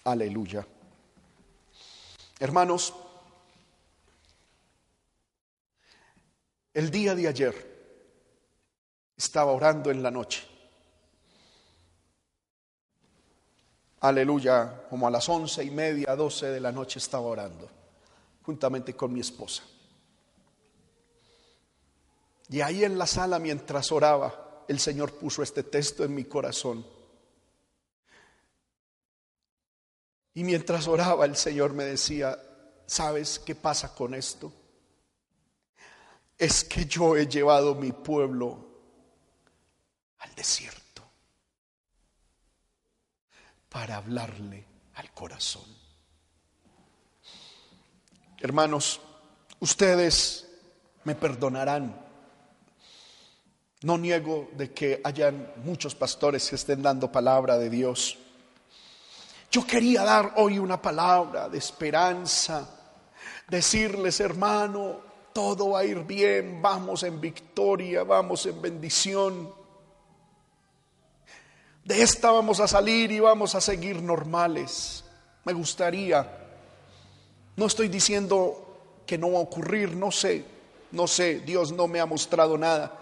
[0.04, 0.65] Aleluya.
[2.39, 2.94] Hermanos,
[6.76, 7.56] el día de ayer
[9.16, 10.46] estaba orando en la noche.
[14.02, 17.70] Aleluya, como a las once y media, doce de la noche estaba orando,
[18.44, 19.64] juntamente con mi esposa.
[22.50, 26.86] Y ahí en la sala, mientras oraba, el Señor puso este texto en mi corazón.
[30.34, 32.38] Y mientras oraba, el Señor me decía,
[32.86, 34.52] ¿sabes qué pasa con esto?
[36.38, 38.65] Es que yo he llevado mi pueblo
[40.19, 41.04] al desierto
[43.69, 45.65] para hablarle al corazón.
[48.39, 49.00] Hermanos,
[49.60, 50.48] ustedes
[51.04, 52.06] me perdonarán
[53.86, 58.17] no niego de que hayan muchos pastores que estén dando palabra de Dios.
[59.52, 62.67] Yo quería dar hoy una palabra de esperanza,
[63.48, 65.02] decirles, hermano,
[65.36, 69.54] todo va a ir bien, vamos en victoria, vamos en bendición.
[71.84, 75.04] De esta vamos a salir y vamos a seguir normales.
[75.43, 76.26] Me gustaría,
[77.58, 80.45] no estoy diciendo que no va a ocurrir, no sé,
[80.91, 83.02] no sé, Dios no me ha mostrado nada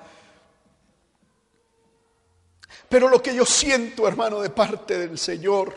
[2.93, 5.74] pero lo que yo siento, hermano, de parte del Señor,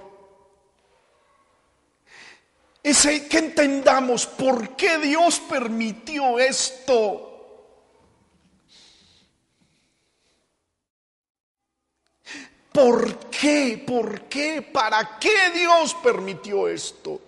[2.86, 7.32] es que entendamos por qué Dios permitió esto.
[12.72, 13.82] ¿Por qué?
[13.84, 14.62] ¿Por qué?
[14.62, 17.20] ¿Para qué Dios permitió esto?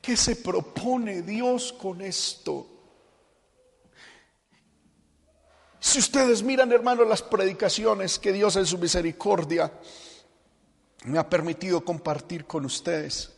[0.00, 2.64] ¿Qué se propone Dios con esto?
[5.80, 9.72] Si ustedes miran, hermanos, las predicaciones que Dios en su misericordia
[11.06, 13.32] me ha permitido compartir con ustedes,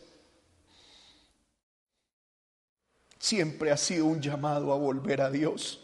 [3.19, 5.81] siempre ha sido un llamado a volver a Dios.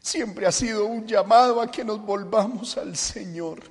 [0.00, 3.62] Siempre ha sido un llamado a que nos volvamos al Señor.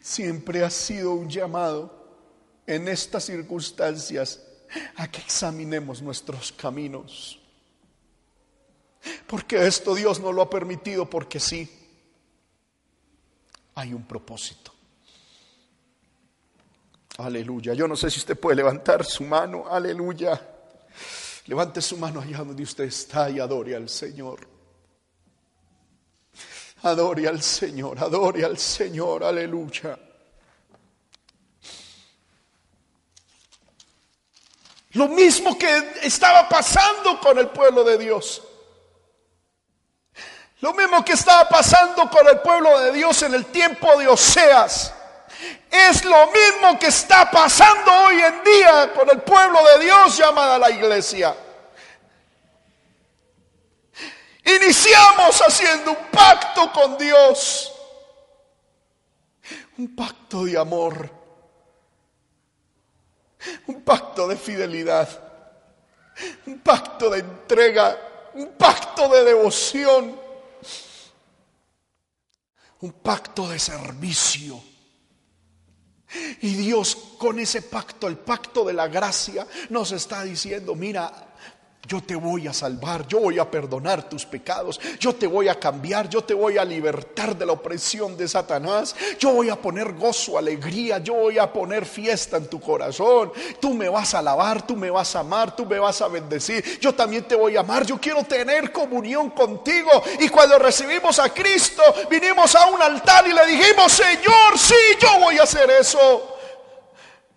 [0.00, 2.00] Siempre ha sido un llamado
[2.66, 4.40] en estas circunstancias
[4.96, 7.38] a que examinemos nuestros caminos.
[9.26, 11.79] Porque esto Dios no lo ha permitido porque sí.
[13.74, 14.72] Hay un propósito.
[17.18, 17.74] Aleluya.
[17.74, 19.66] Yo no sé si usted puede levantar su mano.
[19.68, 20.40] Aleluya.
[21.46, 24.48] Levante su mano allá donde usted está y adore al Señor.
[26.82, 29.24] Adore al Señor, adore al Señor.
[29.24, 29.98] Aleluya.
[34.92, 38.42] Lo mismo que estaba pasando con el pueblo de Dios.
[40.60, 44.94] Lo mismo que estaba pasando con el pueblo de Dios en el tiempo de Oseas.
[45.70, 50.58] Es lo mismo que está pasando hoy en día con el pueblo de Dios llamada
[50.58, 51.34] la iglesia.
[54.44, 57.72] Iniciamos haciendo un pacto con Dios.
[59.78, 61.20] Un pacto de amor
[63.66, 65.08] un pacto de fidelidad,
[66.46, 67.96] un pacto de entrega,
[68.34, 70.18] un pacto de devoción,
[72.80, 74.62] un pacto de servicio.
[76.40, 81.29] Y Dios con ese pacto, el pacto de la gracia, nos está diciendo, mira,
[81.88, 85.58] yo te voy a salvar, yo voy a perdonar tus pecados, yo te voy a
[85.58, 89.94] cambiar, yo te voy a libertar de la opresión de Satanás, yo voy a poner
[89.94, 93.32] gozo, alegría, yo voy a poner fiesta en tu corazón.
[93.60, 96.78] Tú me vas a alabar, tú me vas a amar, tú me vas a bendecir,
[96.80, 99.90] yo también te voy a amar, yo quiero tener comunión contigo.
[100.20, 105.18] Y cuando recibimos a Cristo, vinimos a un altar y le dijimos, Señor, sí, yo
[105.20, 106.29] voy a hacer eso.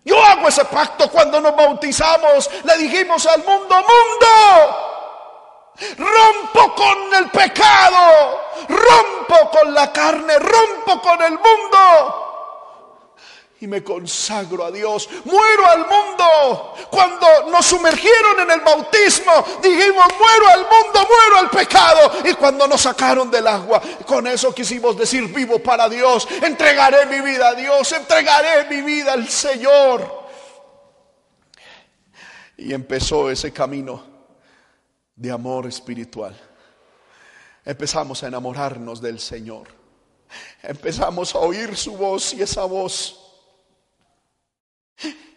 [0.04, 2.50] Yo hago ese pacto cuando nos bautizamos.
[2.64, 4.76] Le dijimos al mundo, mundo,
[5.96, 12.23] rompo con el pecado, rompo con la carne, rompo con el mundo
[13.64, 15.08] y me consagro a Dios.
[15.24, 16.74] Muero al mundo.
[16.90, 22.12] Cuando nos sumergieron en el bautismo, dijimos, muero al mundo, muero al pecado.
[22.24, 26.28] Y cuando nos sacaron del agua, con eso quisimos decir, vivo para Dios.
[26.42, 30.24] Entregaré mi vida a Dios, entregaré mi vida al Señor.
[32.58, 34.04] Y empezó ese camino
[35.16, 36.38] de amor espiritual.
[37.64, 39.68] Empezamos a enamorarnos del Señor.
[40.62, 43.23] Empezamos a oír su voz y esa voz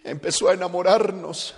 [0.04, 1.56] empezó a enamorarnos.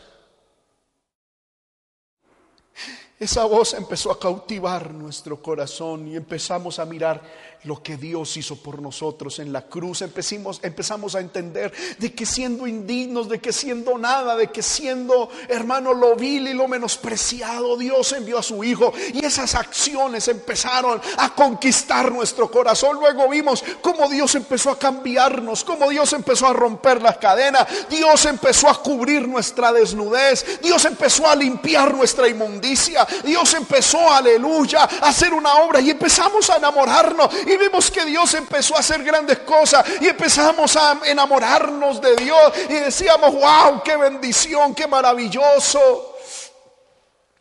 [3.20, 7.22] Esa voz empezó a cautivar nuestro corazón y empezamos a mirar
[7.64, 10.02] lo que Dios hizo por nosotros en la cruz.
[10.02, 15.30] Empezamos, empezamos a entender de que siendo indignos, de que siendo nada, de que siendo
[15.48, 18.94] hermano lo vil y lo menospreciado, Dios envió a su Hijo.
[19.14, 22.98] Y esas acciones empezaron a conquistar nuestro corazón.
[23.00, 28.26] Luego vimos cómo Dios empezó a cambiarnos, cómo Dios empezó a romper las cadenas, Dios
[28.26, 35.10] empezó a cubrir nuestra desnudez, Dios empezó a limpiar nuestra inmundicia, Dios empezó, aleluya, a
[35.10, 39.40] hacer una obra y empezamos a enamorarnos y vimos que Dios empezó a hacer grandes
[39.40, 46.16] cosas y empezamos a enamorarnos de Dios y decíamos, wow, qué bendición, qué maravilloso.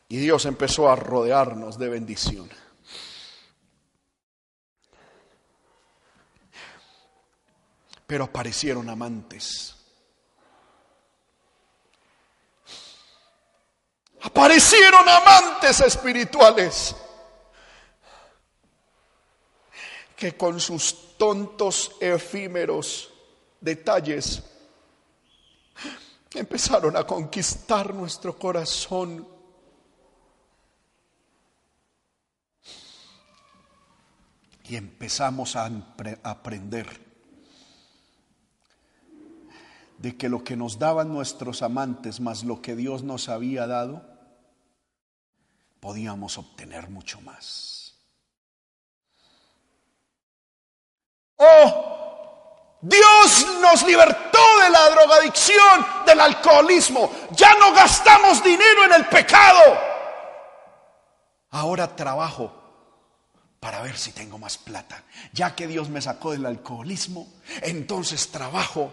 [0.09, 2.51] Y Dios empezó a rodearnos de bendición.
[8.07, 9.75] Pero aparecieron amantes.
[14.23, 16.97] Aparecieron amantes espirituales
[20.19, 23.09] que con sus tontos, efímeros
[23.61, 24.43] detalles
[26.35, 29.27] empezaron a conquistar nuestro corazón.
[34.65, 35.71] Y empezamos a
[36.25, 37.01] aprender
[39.99, 44.05] de que lo que nos daban nuestros amantes más lo que Dios nos había dado,
[45.79, 47.78] podíamos obtener mucho más.
[51.39, 57.11] Oh, Dios nos libertó de la drogadicción, del alcoholismo.
[57.31, 59.79] Ya no gastamos dinero en el pecado.
[61.51, 62.53] Ahora trabajo
[63.61, 65.03] para ver si tengo más plata.
[65.33, 67.27] Ya que Dios me sacó del alcoholismo,
[67.63, 68.93] entonces trabajo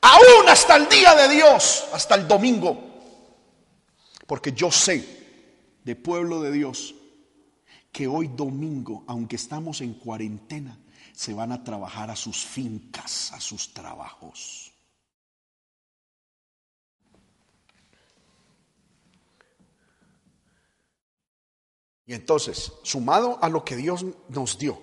[0.00, 2.78] aún hasta el día de Dios, hasta el domingo.
[4.26, 6.94] Porque yo sé, de pueblo de Dios,
[7.92, 10.78] que hoy domingo, aunque estamos en cuarentena,
[11.14, 14.72] se van a trabajar a sus fincas, a sus trabajos.
[22.04, 24.82] Y entonces, sumado a lo que Dios nos dio,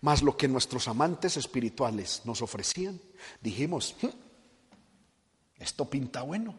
[0.00, 3.00] más lo que nuestros amantes espirituales nos ofrecían,
[3.42, 4.08] dijimos, hmm,
[5.58, 6.56] esto pinta bueno.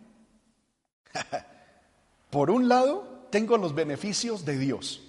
[2.30, 5.02] por un lado, tengo los beneficios de Dios.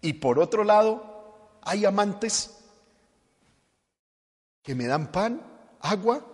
[0.00, 1.15] Y por otro lado,
[1.66, 2.50] hay amantes
[4.62, 5.42] que me dan pan,
[5.80, 6.24] agua,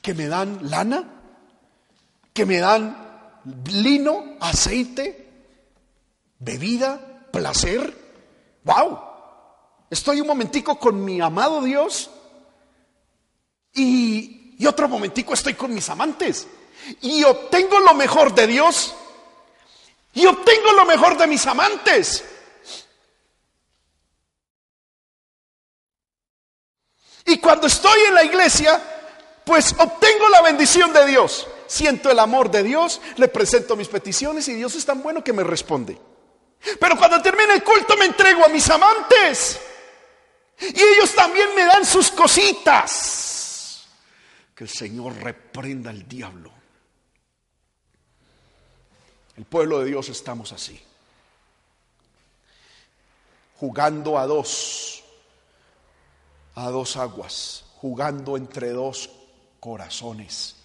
[0.00, 1.04] que me dan lana,
[2.32, 5.28] que me dan lino, aceite,
[6.38, 7.94] bebida, placer.
[8.64, 8.98] ¡Wow!
[9.90, 12.10] Estoy un momentico con mi amado Dios
[13.74, 16.48] y, y otro momentico estoy con mis amantes.
[17.02, 18.94] Y obtengo lo mejor de Dios
[20.14, 22.24] y obtengo lo mejor de mis amantes.
[27.24, 28.80] Y cuando estoy en la iglesia,
[29.44, 31.46] pues obtengo la bendición de Dios.
[31.66, 35.32] Siento el amor de Dios, le presento mis peticiones y Dios es tan bueno que
[35.32, 35.98] me responde.
[36.78, 39.60] Pero cuando termina el culto me entrego a mis amantes.
[40.60, 43.86] Y ellos también me dan sus cositas.
[44.54, 46.52] Que el Señor reprenda al diablo.
[49.36, 50.80] El pueblo de Dios estamos así.
[53.56, 55.01] Jugando a dos
[56.54, 59.10] a dos aguas, jugando entre dos
[59.60, 60.56] corazones.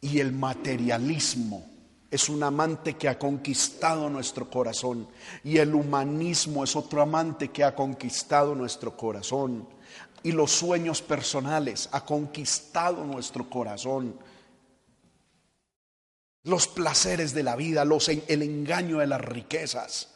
[0.00, 1.66] Y el materialismo
[2.10, 5.08] es un amante que ha conquistado nuestro corazón.
[5.44, 9.68] Y el humanismo es otro amante que ha conquistado nuestro corazón.
[10.22, 14.18] Y los sueños personales ha conquistado nuestro corazón.
[16.42, 20.08] Los placeres de la vida, los, el engaño de las riquezas.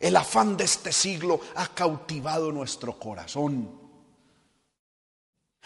[0.00, 3.84] El afán de este siglo ha cautivado nuestro corazón.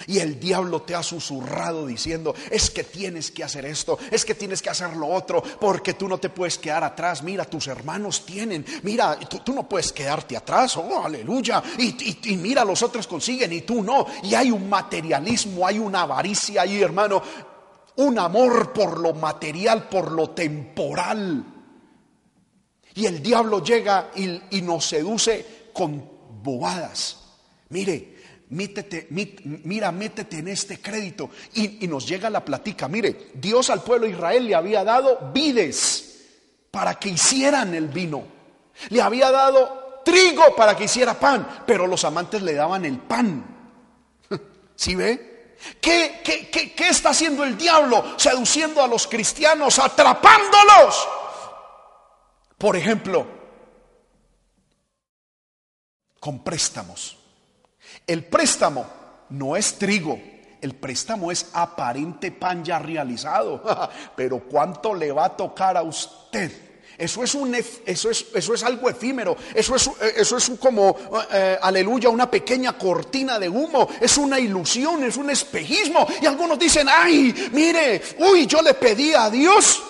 [0.06, 4.36] Y el diablo te ha susurrado diciendo, es que tienes que hacer esto, es que
[4.36, 7.22] tienes que hacer lo otro, porque tú no te puedes quedar atrás.
[7.24, 11.62] Mira, tus hermanos tienen, mira, tú, no puedes quedarte atrás, oh, aleluya.
[11.78, 14.06] Y, y, mira, los otros consiguen y tú no.
[14.22, 17.20] Y hay un materialismo, hay una avaricia ahí, hermano,
[17.96, 21.57] un amor por lo material, por lo temporal.
[22.98, 26.04] Y el diablo llega y, nos seduce con
[26.42, 27.16] bobadas.
[27.68, 28.16] Mire,
[28.50, 31.30] mira, métete en este crédito.
[31.54, 32.88] Y, nos llega la platica.
[32.88, 36.24] Mire, Dios al pueblo de Israel le había dado vides
[36.72, 38.24] para que hicieran el vino.
[38.88, 43.44] Le había dado trigo para que hiciera pan, pero los amantes le daban el pan.
[44.74, 45.54] ¿Sí ve?
[45.80, 48.14] ¿Qué, qué, qué, qué está haciendo el diablo?
[48.16, 51.08] Seduciendo a los cristianos, atrapándolos.
[52.58, 53.24] Por ejemplo,
[56.18, 57.16] con préstamos.
[58.04, 58.84] El préstamo
[59.30, 60.20] no es trigo,
[60.60, 63.62] el préstamo es aparente pan ya realizado.
[64.16, 66.68] Pero ¿cuánto le va a tocar a usted?
[66.98, 70.96] Eso es, un, eso es, eso es algo efímero, eso es, eso es como,
[71.32, 76.08] eh, aleluya, una pequeña cortina de humo, es una ilusión, es un espejismo.
[76.20, 79.80] Y algunos dicen, ay, mire, uy, yo le pedí a Dios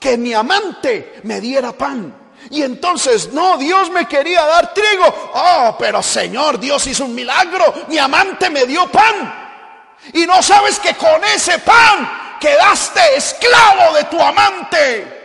[0.00, 2.16] que mi amante me diera pan.
[2.48, 5.04] Y entonces, no, Dios me quería dar trigo.
[5.34, 7.84] Oh, pero Señor, Dios hizo un milagro.
[7.88, 9.98] Mi amante me dio pan.
[10.14, 15.20] Y no sabes que con ese pan quedaste esclavo de tu amante.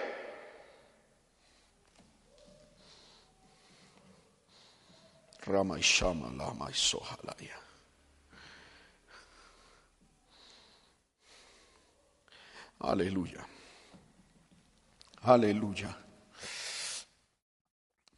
[5.46, 7.56] Rama y Shama, Lama y Sohalaya.
[12.80, 13.46] Aleluya.
[15.26, 16.06] Aleluya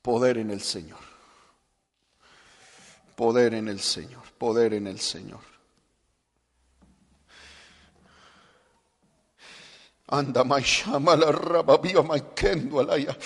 [0.07, 0.99] poder en el Señor.
[3.13, 5.41] Poder en el Señor, poder en el Señor.
[10.07, 13.17] Anda, llama la raba viva, mai kendo alaya.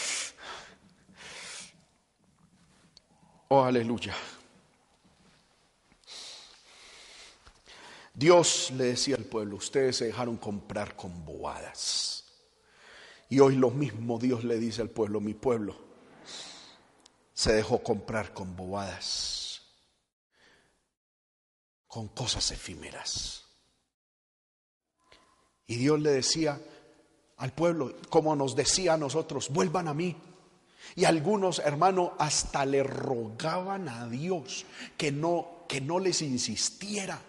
[3.50, 4.16] Oh, aleluya.
[8.12, 12.21] Dios le decía al pueblo, ustedes se dejaron comprar con boadas.
[13.32, 15.74] Y hoy lo mismo Dios le dice al pueblo, mi pueblo,
[17.34, 19.62] se dejó comprar con bobadas,
[21.88, 23.46] con cosas efímeras.
[25.66, 26.60] Y Dios le decía
[27.38, 30.18] al pueblo, como nos decía a nosotros, vuelvan a mí.
[30.98, 34.66] Y algunos hermanos hasta le rogaban a Dios
[34.98, 37.22] que no, que no les insistiera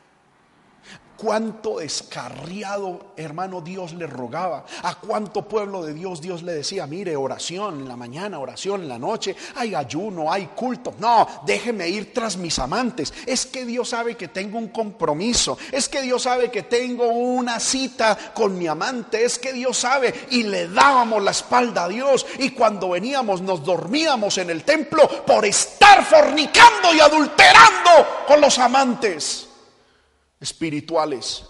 [1.22, 7.14] cuánto descarriado hermano Dios le rogaba, a cuánto pueblo de Dios Dios le decía, mire,
[7.14, 10.94] oración en la mañana, oración en la noche, hay ayuno, hay culto.
[10.98, 13.14] No, déjeme ir tras mis amantes.
[13.24, 17.60] Es que Dios sabe que tengo un compromiso, es que Dios sabe que tengo una
[17.60, 22.26] cita con mi amante, es que Dios sabe y le dábamos la espalda a Dios.
[22.40, 28.58] Y cuando veníamos nos dormíamos en el templo por estar fornicando y adulterando con los
[28.58, 29.51] amantes
[30.42, 31.44] espirituales.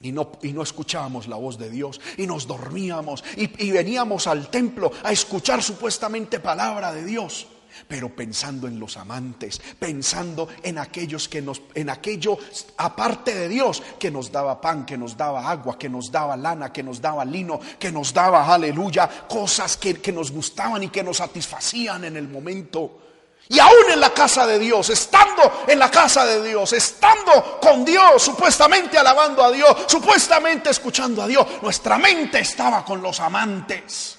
[0.00, 4.26] Y no, y no, escuchábamos la voz de Dios y nos dormíamos y, y, veníamos
[4.26, 7.46] al templo a escuchar supuestamente palabra de Dios,
[7.88, 12.36] pero pensando en los amantes, pensando en aquellos que nos, en aquello
[12.76, 16.70] aparte de Dios que nos daba pan, que nos daba agua, que nos daba lana,
[16.70, 21.04] que nos daba lino, que nos daba, aleluya, cosas que, que nos gustaban y que
[21.04, 23.03] nos satisfacían en el momento.
[23.48, 27.84] Y aún en la casa de Dios, estando en la casa de Dios, estando con
[27.84, 34.18] Dios, supuestamente alabando a Dios, supuestamente escuchando a Dios, nuestra mente estaba con los amantes.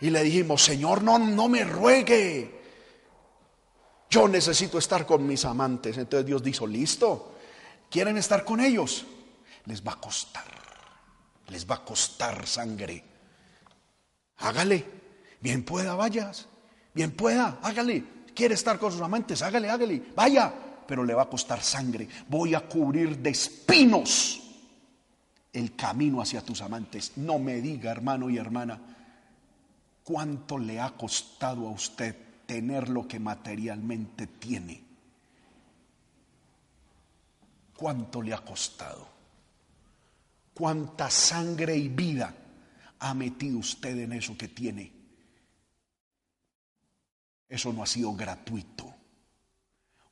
[0.00, 2.58] Y le dijimos, Señor, no, no me ruegue.
[4.08, 5.98] Yo necesito estar con mis amantes.
[5.98, 7.34] Entonces Dios dijo, listo,
[7.90, 9.04] ¿quieren estar con ellos?
[9.66, 10.44] Les va a costar,
[11.48, 13.04] les va a costar sangre.
[14.38, 14.86] Hágale,
[15.40, 16.46] bien pueda, vayas.
[16.94, 18.04] Bien pueda, hágale.
[18.34, 20.02] Quiere estar con sus amantes, hágale, hágale.
[20.14, 20.52] Vaya,
[20.86, 22.08] pero le va a costar sangre.
[22.28, 24.40] Voy a cubrir de espinos
[25.52, 27.12] el camino hacia tus amantes.
[27.16, 28.80] No me diga, hermano y hermana,
[30.04, 32.16] cuánto le ha costado a usted
[32.46, 34.82] tener lo que materialmente tiene.
[37.76, 39.06] ¿Cuánto le ha costado?
[40.54, 42.34] ¿Cuánta sangre y vida
[42.98, 44.97] ha metido usted en eso que tiene?
[47.48, 48.94] Eso no ha sido gratuito.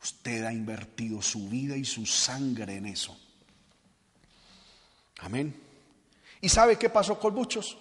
[0.02, 3.16] Usted ha invertido su vida y su sangre en eso.
[5.20, 5.60] Amén.
[6.40, 7.78] ¿Y sabe qué pasó con muchos?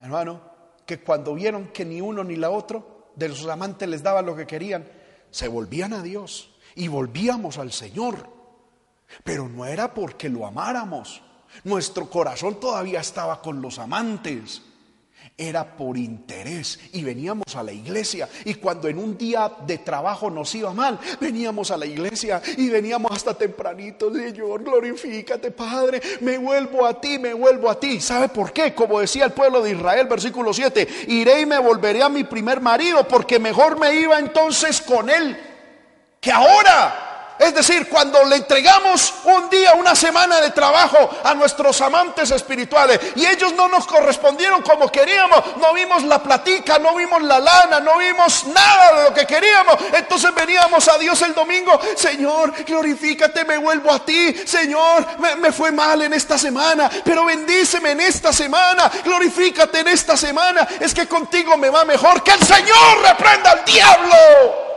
[0.00, 0.40] Hermano,
[0.86, 4.34] que cuando vieron que ni uno ni la otro de sus amantes les daba lo
[4.34, 4.88] que querían,
[5.30, 8.28] se volvían a Dios y volvíamos al Señor.
[9.24, 11.22] Pero no era porque lo amáramos.
[11.64, 14.62] Nuestro corazón todavía estaba con los amantes
[15.40, 20.28] era por interés y veníamos a la iglesia y cuando en un día de trabajo
[20.28, 26.36] nos iba mal, veníamos a la iglesia y veníamos hasta tempranito, Señor, glorifícate Padre, me
[26.36, 28.00] vuelvo a ti, me vuelvo a ti.
[28.00, 28.74] ¿Sabe por qué?
[28.74, 32.60] Como decía el pueblo de Israel, versículo 7, iré y me volveré a mi primer
[32.60, 35.36] marido porque mejor me iba entonces con él
[36.20, 37.09] que ahora.
[37.40, 43.00] Es decir, cuando le entregamos un día, una semana de trabajo a nuestros amantes espirituales
[43.16, 47.80] y ellos no nos correspondieron como queríamos, no vimos la platica, no vimos la lana,
[47.80, 53.46] no vimos nada de lo que queríamos, entonces veníamos a Dios el domingo, Señor, glorifícate,
[53.46, 55.06] me vuelvo a ti, Señor,
[55.38, 60.68] me, fue mal en esta semana, pero bendíceme en esta semana, glorifícate en esta semana,
[60.78, 64.69] es que contigo me va mejor, que el Señor reprenda al diablo.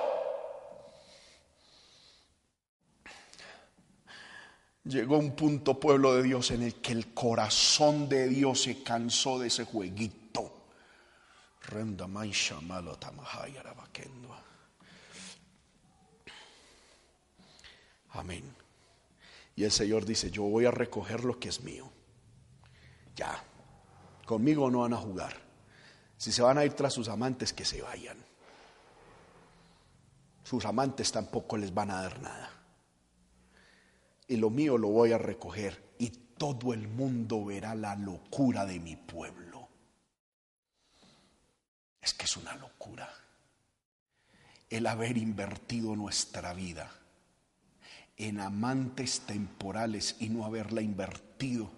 [4.85, 9.39] Llegó un punto, pueblo de Dios, en el que el corazón de Dios se cansó
[9.39, 10.51] de ese jueguito.
[18.09, 18.43] Amén.
[19.55, 21.89] Y el Señor dice, yo voy a recoger lo que es mío.
[23.15, 23.41] Ya,
[24.25, 25.41] conmigo no van a jugar.
[26.17, 28.17] Si se van a ir tras sus amantes, que se vayan.
[30.43, 32.52] Sus amantes tampoco les van a dar nada
[34.27, 38.79] y lo mío lo voy a recoger y todo el mundo verá la locura de
[38.79, 39.69] mi pueblo.
[42.01, 43.09] Es que es una locura
[44.69, 46.91] el haber invertido nuestra vida
[48.17, 51.71] en amantes temporales y no haberla invertido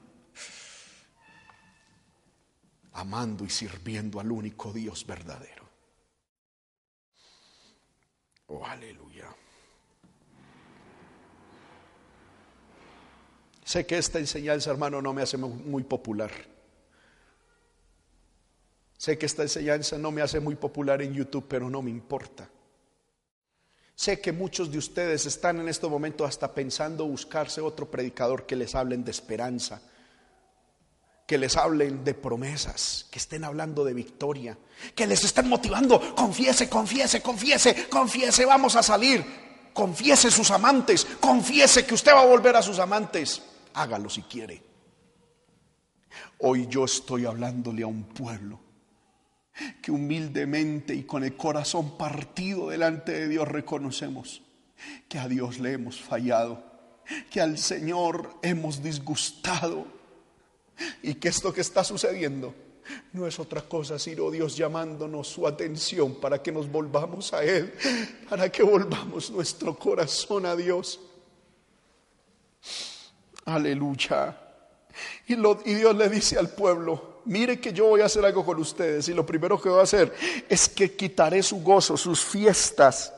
[2.95, 5.69] amando y sirviendo al único Dios verdadero.
[8.47, 9.35] Oh, aleluya.
[13.65, 16.29] Sé que esta enseñanza, hermano, no me hace muy popular.
[18.95, 22.47] Sé que esta enseñanza no me hace muy popular en YouTube, pero no me importa.
[23.95, 28.55] Sé que muchos de ustedes están en este momento hasta pensando buscarse otro predicador que
[28.55, 29.81] les hablen de esperanza,
[31.25, 34.55] que les hablen de promesas, que estén hablando de victoria,
[34.93, 39.25] que les estén motivando, confiese, confiese, confiese, confiese, vamos a salir,
[39.73, 43.41] confiese sus amantes, confiese que usted va a volver a sus amantes
[43.75, 44.61] hágalo si quiere.
[46.39, 48.59] Hoy yo estoy hablándole a un pueblo
[49.81, 54.41] que humildemente y con el corazón partido delante de Dios reconocemos
[55.07, 56.63] que a Dios le hemos fallado,
[57.29, 59.87] que al Señor hemos disgustado
[61.01, 62.53] y que esto que está sucediendo
[63.13, 67.73] no es otra cosa sino Dios llamándonos su atención para que nos volvamos a Él,
[68.29, 70.99] para que volvamos nuestro corazón a Dios.
[73.45, 74.41] Aleluya.
[75.27, 79.07] Y, Dios le dice al pueblo, mire que yo voy a hacer algo con ustedes
[79.09, 80.13] y lo primero que voy a hacer
[80.49, 83.13] es que quitaré su gozo, sus fiestas,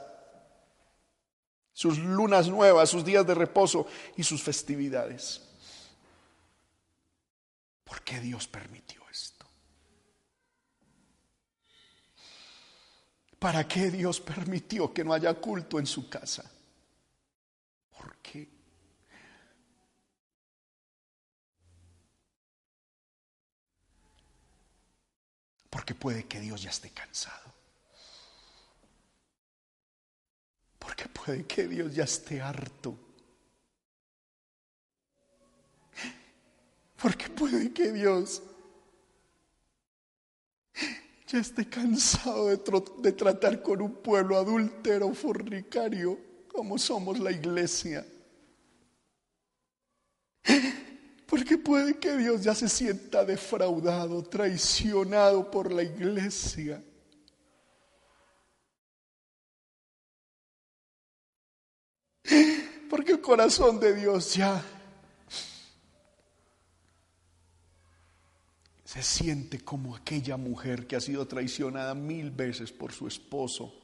[1.71, 5.41] sus lunas nuevas, sus días de reposo y sus festividades.
[7.84, 9.45] ¿Por qué Dios permitió esto?
[13.39, 16.51] ¿Para qué Dios permitió que no haya culto en su casa?
[17.95, 18.56] ¿Por qué?
[25.70, 27.53] Porque puede que Dios ya esté cansado.
[30.80, 32.97] Porque puede que Dios ya esté harto.
[37.01, 38.41] Porque puede que Dios
[41.28, 48.05] ya esté cansado de, tratar con un pueblo adúltero, fornicario, como somos la iglesia.
[51.28, 56.82] Porque puede que Dios ya se sienta defraudado, traicionado por la iglesia.
[62.89, 64.63] Porque el corazón de Dios ya
[68.86, 73.75] se siente como aquella mujer que ha sido traicionada mil veces por su esposo.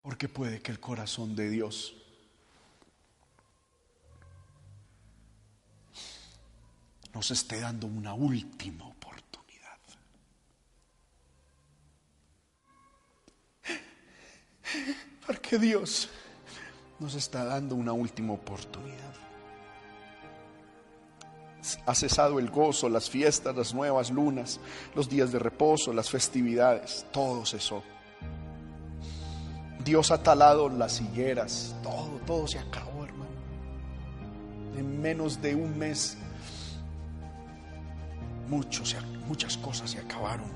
[0.00, 2.05] Porque puede que el corazón de Dios
[7.16, 9.78] nos esté dando una última oportunidad.
[15.26, 16.10] Porque Dios
[16.98, 19.14] nos está dando una última oportunidad.
[21.86, 24.60] Ha cesado el gozo, las fiestas, las nuevas lunas,
[24.94, 27.82] los días de reposo, las festividades, todo cesó.
[29.82, 33.30] Dios ha talado las higueras, todo, todo se acabó, hermano.
[34.76, 36.18] En menos de un mes,
[38.48, 40.46] muchas cosas se acabaron.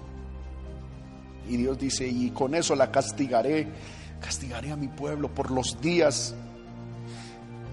[1.48, 3.68] Y Dios dice, y con eso la castigaré,
[4.20, 6.34] castigaré a mi pueblo por los días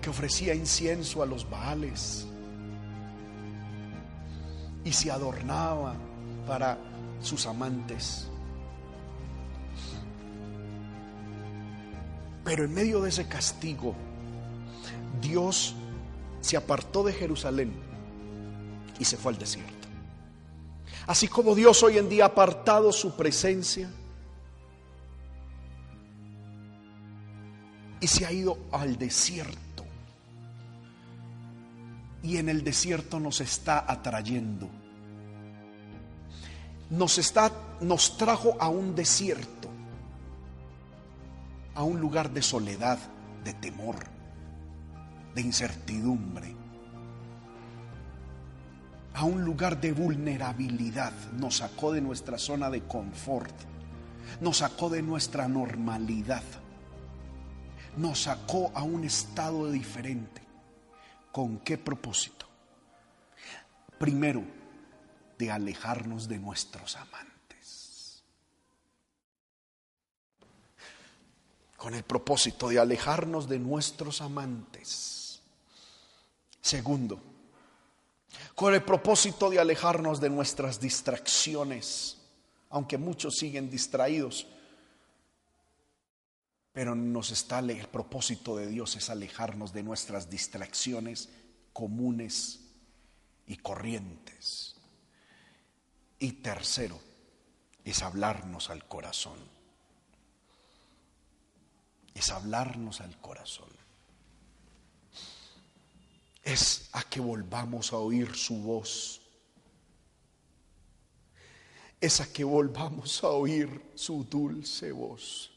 [0.01, 2.27] que ofrecía incienso a los baales
[4.83, 5.95] y se adornaba
[6.47, 6.77] para
[7.21, 8.27] sus amantes.
[12.45, 13.93] Pero en medio de ese castigo,
[15.21, 15.75] Dios
[16.39, 17.73] se apartó de Jerusalén
[18.99, 19.76] y se fue al desierto.
[21.07, 23.89] Así como Dios hoy en día ha apartado su presencia
[27.99, 29.85] y se ha ido al desierto.
[32.21, 34.69] Y en el desierto nos está atrayendo.
[36.89, 39.67] Nos está nos trajo a un desierto
[41.77, 42.97] a un lugar de soledad,
[43.43, 43.97] de temor,
[45.35, 46.56] de incertidumbre,
[49.17, 51.11] a un lugar de vulnerabilidad.
[51.33, 53.53] Nos sacó de nuestra zona de confort,
[54.41, 56.43] nos sacó de nuestra normalidad,
[57.97, 60.43] nos sacó a un estado diferente.
[61.31, 62.45] ¿Con qué propósito?
[63.97, 64.43] Primero,
[65.39, 67.33] de alejarnos de nuestros amantes.
[71.75, 75.41] con el propósito de alejarnos de nuestros amantes.
[76.59, 77.21] Segundo,
[78.55, 82.17] con el propósito de alejarnos de nuestras distracciones,
[82.69, 84.47] aunque muchos siguen distraídos,
[86.73, 91.29] pero nos está el propósito de Dios es alejarnos de nuestras distracciones
[91.73, 92.59] comunes
[93.47, 94.75] y corrientes.
[96.19, 96.99] Y tercero,
[97.83, 99.57] es hablarnos al corazón
[102.17, 103.69] es hablarnos al corazón.
[106.47, 109.19] Es a que volvamos a oír su voz.
[111.99, 115.51] Es a que volvamos a oír su dulce voz.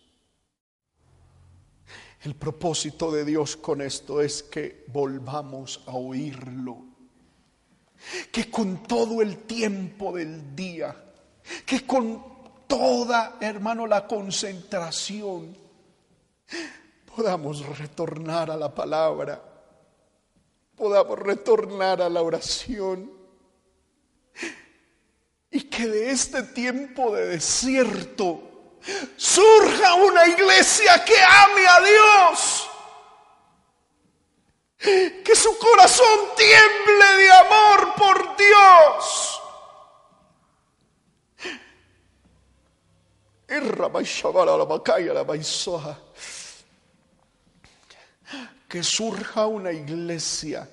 [2.22, 6.78] El propósito de Dios con esto es que volvamos a oírlo.
[8.32, 11.05] Que con todo el tiempo del día,
[11.66, 12.20] que con
[12.66, 15.57] toda, hermano, la concentración,
[17.14, 19.49] podamos retornar a la palabra,
[20.81, 23.12] podamos retornar a la oración
[25.51, 28.41] y que de este tiempo de desierto
[29.14, 32.66] surja una iglesia que ame a Dios.
[35.22, 39.43] Que su corazón tiemble de amor por Dios.
[48.71, 50.71] Que surja una iglesia.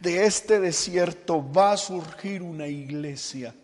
[0.00, 3.54] De este desierto va a surgir una iglesia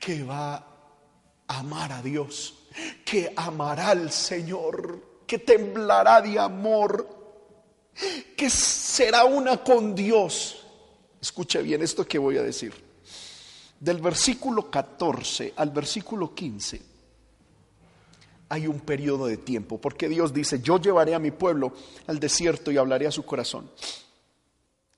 [0.00, 2.66] que va a amar a Dios,
[3.04, 7.06] que amará al Señor, que temblará de amor,
[8.34, 10.64] que será una con Dios.
[11.20, 12.72] Escuche bien esto que voy a decir.
[13.78, 16.97] Del versículo 14 al versículo 15
[18.48, 21.72] hay un periodo de tiempo, porque Dios dice, yo llevaré a mi pueblo
[22.06, 23.70] al desierto y hablaré a su corazón,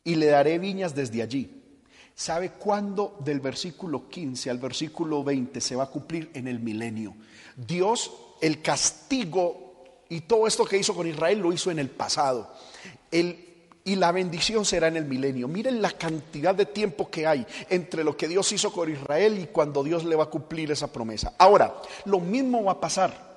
[0.05, 1.57] y le daré viñas desde allí.
[2.15, 7.15] ¿Sabe cuándo del versículo 15 al versículo 20 se va a cumplir en el milenio?
[7.57, 12.53] Dios, el castigo y todo esto que hizo con Israel lo hizo en el pasado.
[13.11, 13.47] El,
[13.85, 15.49] y la bendición será en el milenio.
[15.49, 19.47] Miren la cantidad de tiempo que hay entre lo que Dios hizo con Israel y
[19.47, 21.35] cuando Dios le va a cumplir esa promesa.
[21.39, 21.75] Ahora,
[22.05, 23.30] lo mismo va a pasar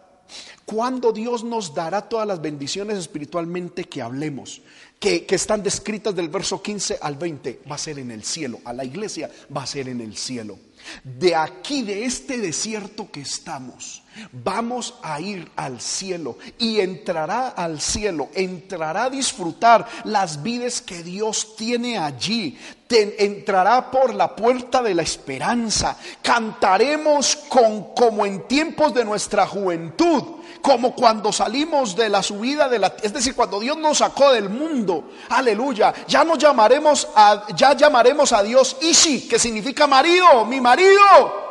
[0.65, 4.61] cuando Dios nos dará todas las bendiciones espiritualmente que hablemos,
[4.99, 8.59] que, que, están descritas del verso 15 al 20, va a ser en el cielo,
[8.65, 10.57] a la iglesia va a ser en el cielo.
[11.03, 17.81] De aquí, de este desierto que estamos, vamos a ir al cielo y entrará al
[17.81, 22.57] cielo, entrará a disfrutar las vidas que Dios tiene allí.
[22.89, 25.97] entrará por la puerta de la esperanza.
[26.21, 32.79] Cantaremos con, como en tiempos de nuestra juventud como cuando salimos de la subida de
[32.79, 37.73] la, es decir, cuando Dios nos sacó del mundo, aleluya, ya nos llamaremos a, ya
[37.73, 41.43] llamaremos a Dios Ishi, que significa marido, mi marido.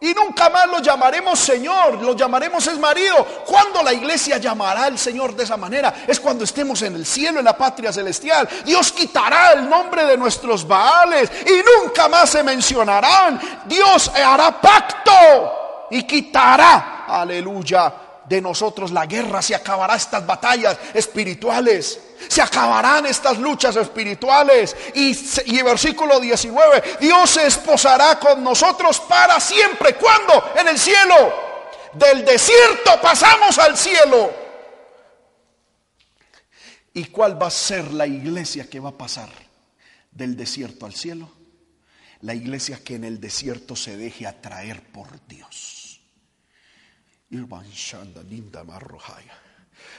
[0.00, 3.16] Y nunca más lo llamaremos Señor, lo llamaremos es marido.
[3.44, 7.40] Cuando la iglesia llamará al Señor de esa manera, es cuando estemos en el cielo,
[7.40, 8.48] en la patria celestial.
[8.64, 13.38] Dios quitará el nombre de nuestros Baales y nunca más se mencionarán.
[13.66, 22.00] Dios hará pacto y quitará, aleluya, de nosotros la guerra, se acabará estas batallas espirituales,
[22.28, 24.76] se acabarán estas luchas espirituales.
[24.94, 25.16] Y,
[25.46, 29.94] y versículo 19, Dios se esposará con nosotros para siempre.
[29.94, 30.52] ¿Cuándo?
[30.56, 31.48] En el cielo.
[31.94, 34.30] Del desierto pasamos al cielo.
[36.92, 39.28] ¿Y cuál va a ser la iglesia que va a pasar
[40.10, 41.30] del desierto al cielo?
[42.22, 45.77] La iglesia que en el desierto se deje atraer por Dios.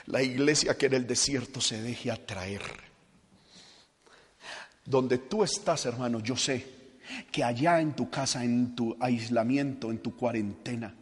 [0.06, 2.62] La iglesia que en el desierto se deje atraer.
[4.84, 6.80] Donde tú estás, hermano, yo sé
[7.30, 10.94] que allá en tu casa, en tu aislamiento, en tu cuarentena,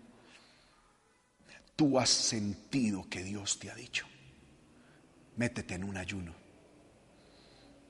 [1.76, 4.06] tú has sentido que Dios te ha dicho,
[5.36, 6.34] métete en un ayuno,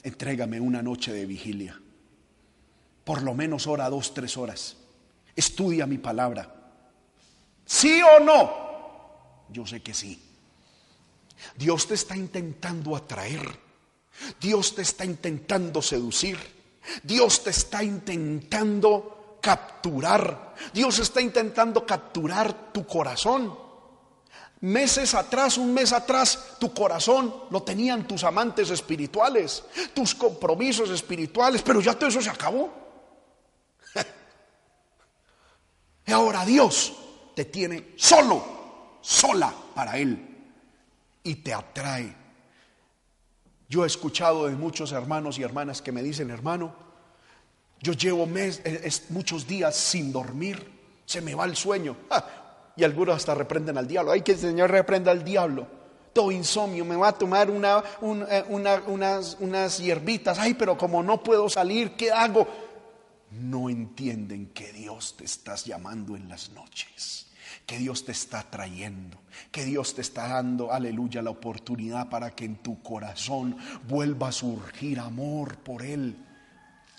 [0.02, 1.80] entrégame una noche de vigilia
[3.08, 4.76] por lo menos ora dos, tres horas.
[5.34, 6.54] Estudia mi palabra.
[7.68, 8.50] ¿Sí o no?
[9.50, 10.18] Yo sé que sí.
[11.54, 13.46] Dios te está intentando atraer.
[14.40, 16.38] Dios te está intentando seducir.
[17.02, 20.54] Dios te está intentando capturar.
[20.72, 23.54] Dios está intentando capturar tu corazón.
[24.60, 29.62] Meses atrás, un mes atrás, tu corazón lo tenían tus amantes espirituales,
[29.92, 32.72] tus compromisos espirituales, pero ya todo eso se acabó.
[36.06, 36.94] Y ahora Dios
[37.38, 40.18] te tiene solo, sola para Él
[41.22, 42.12] y te atrae.
[43.68, 46.74] Yo he escuchado de muchos hermanos y hermanas que me dicen, hermano,
[47.80, 50.68] yo llevo mes, eh, muchos días sin dormir,
[51.06, 51.96] se me va el sueño.
[52.76, 54.10] y algunos hasta reprenden al diablo.
[54.10, 55.68] Ay, que el Señor reprenda al diablo.
[56.12, 60.40] Todo insomnio, me va a tomar una, eh, unas, unas hierbitas.
[60.40, 62.48] Ay, pero como no puedo salir, ¿qué hago?
[63.30, 67.27] no entienden que Dios te estás llamando en las noches,
[67.68, 69.18] que Dios te está trayendo,
[69.52, 74.32] que Dios te está dando, aleluya, la oportunidad para que en tu corazón vuelva a
[74.32, 76.16] surgir amor por Él,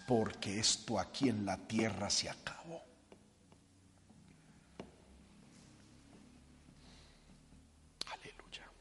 [0.08, 2.84] porque esto aquí en la tierra se acabó.
[8.06, 8.72] Aleluya.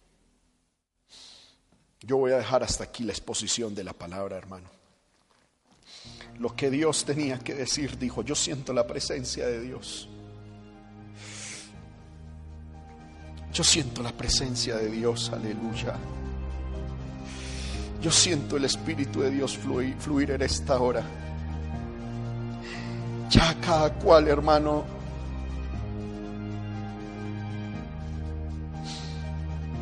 [2.03, 4.68] Yo voy a dejar hasta aquí la exposición de la palabra, hermano
[6.39, 10.09] lo que Dios tenía que decir, dijo, yo siento la presencia de Dios.
[13.53, 15.94] Yo siento la presencia de Dios, aleluya.
[18.01, 21.03] Yo siento el Espíritu de Dios fluir, en esta hora.
[23.28, 24.84] Ya cada cual, hermano,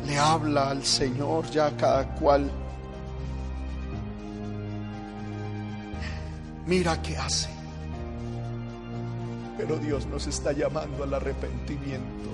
[0.07, 2.49] le habla al Señor, ya cada cual
[6.65, 7.49] mira qué hace.
[9.57, 12.29] Pero Dios nos está llamando al arrepentimiento,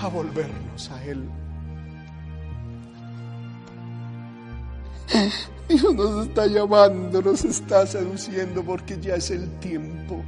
[0.00, 1.28] a volvernos a Él.
[5.68, 10.22] Dios nos está llamando, nos está seduciendo porque ya es el tiempo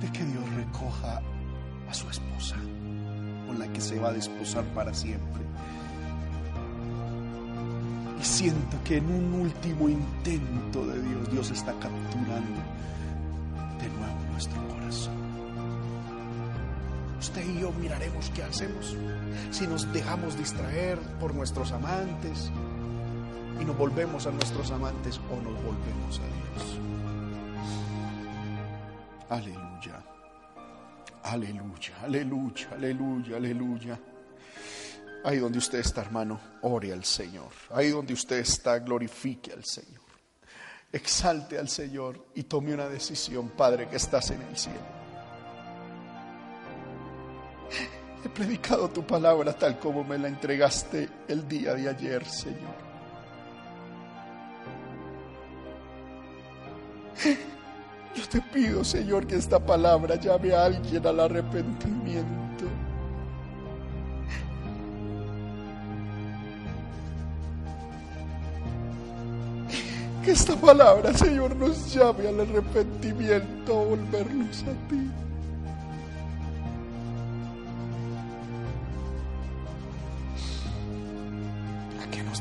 [0.00, 1.20] de que Dios recoja
[1.88, 2.56] a su esposa,
[3.46, 5.42] con la que se va a desposar para siempre.
[8.20, 12.60] Y siento que en un último intento de Dios, Dios está capturando
[13.80, 15.19] de nuevo nuestro corazón.
[17.20, 18.96] Usted y yo miraremos qué hacemos
[19.50, 22.50] si nos dejamos distraer por nuestros amantes
[23.60, 26.78] y nos volvemos a nuestros amantes o nos volvemos a Dios.
[29.28, 30.02] Aleluya.
[31.22, 34.00] Aleluya, aleluya, aleluya, aleluya.
[35.22, 37.50] Ahí donde usted está, hermano, ore al Señor.
[37.70, 40.00] Ahí donde usted está, glorifique al Señor.
[40.90, 44.99] Exalte al Señor y tome una decisión, Padre, que estás en el cielo.
[48.22, 52.90] He predicado tu palabra tal como me la entregaste el día de ayer, Señor.
[58.14, 62.66] Yo te pido, Señor, que esta palabra llame a alguien al arrepentimiento.
[70.24, 75.10] Que esta palabra, Señor, nos llame al arrepentimiento, a volvernos a ti.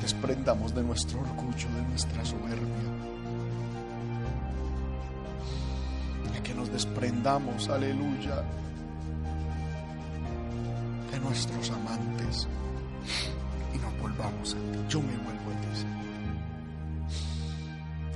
[0.10, 2.90] Desprendamos de nuestro orgullo, de nuestra soberbia.
[6.36, 8.44] A que nos desprendamos, aleluya,
[11.12, 12.48] de nuestros amantes
[13.76, 14.80] y nos volvamos a ti.
[14.90, 16.00] Yo me vuelvo a ti, Señor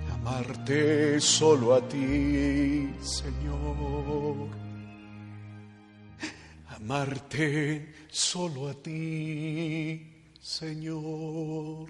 [0.10, 4.50] amarte solo a ti, Señor.
[6.76, 10.13] amarte solo a ti,
[10.44, 11.88] Señor.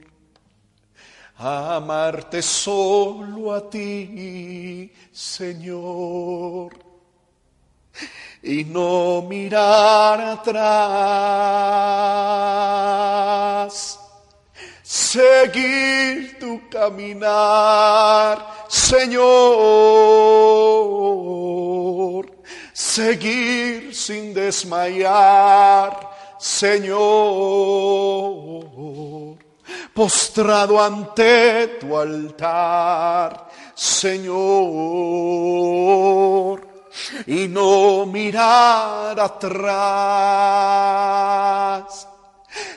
[1.38, 6.78] Amarte solo a ti, Señor.
[8.44, 10.70] Y no mirar atrás.
[14.84, 19.34] Seguir tu caminar, Señor
[22.94, 26.12] seguir sin desmayar,
[26.44, 27.00] Señor,
[29.94, 34.34] postrado ante tu altar, Señor,
[37.28, 39.56] y no mirar atrás.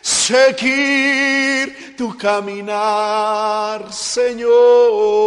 [0.00, 5.26] Seguir tu caminar, Señor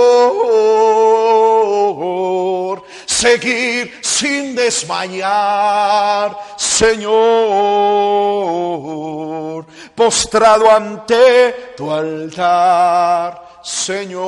[3.06, 7.16] Seguir sin desmayar, Señor.
[9.94, 14.22] Postrado ante tu altar Señor,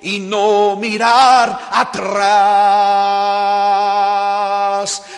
[0.00, 2.22] y no mirar atrás,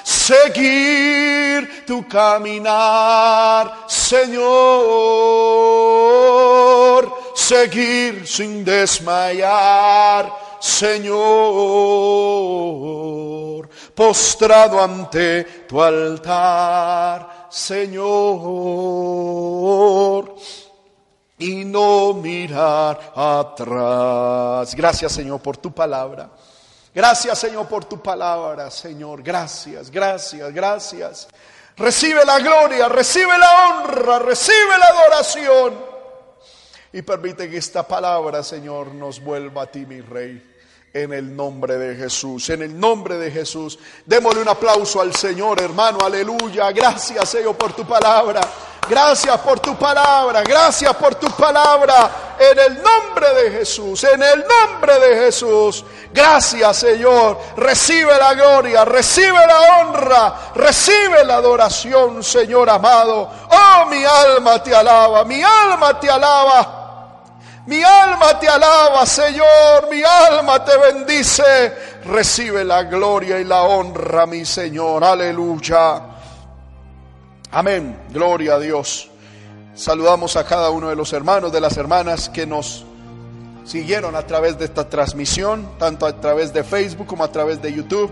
[0.03, 4.49] seguir tu caminar, Señor,
[7.36, 11.18] seguir sin desmayar, Señor,
[13.95, 18.89] postrado ante tu altar, Señor
[21.39, 24.74] y no mirar atrás.
[24.74, 26.30] Gracias Señor por tu palabra.
[26.95, 29.22] Gracias Señor por tu palabra, Señor.
[29.22, 31.28] Gracias, gracias, gracias.
[31.78, 35.74] Recibe la gloria, recibe la honra, recibe la adoración.
[36.93, 40.57] Y permite que esta palabra, Señor, nos vuelva a ti, mi Rey.
[40.93, 43.78] En el nombre de Jesús, en el nombre de Jesús.
[44.07, 45.99] Démosle un aplauso al Señor, hermano.
[46.03, 46.72] Aleluya.
[46.72, 48.41] Gracias, Señor, por tu palabra.
[48.89, 52.11] Gracias por tu palabra, gracias por tu palabra.
[52.39, 55.85] En el nombre de Jesús, en el nombre de Jesús.
[56.12, 57.39] Gracias Señor.
[57.57, 63.31] Recibe la gloria, recibe la honra, recibe la adoración Señor amado.
[63.51, 66.74] Oh, mi alma te alaba, mi alma te alaba.
[67.66, 71.74] Mi alma te alaba, Señor, mi alma te bendice.
[72.07, 75.05] Recibe la gloria y la honra, mi Señor.
[75.05, 76.07] Aleluya.
[77.51, 77.99] Amén.
[78.11, 79.09] Gloria a Dios.
[79.74, 82.84] Saludamos a cada uno de los hermanos, de las hermanas que nos
[83.64, 87.72] siguieron a través de esta transmisión, tanto a través de Facebook como a través de
[87.72, 88.11] YouTube.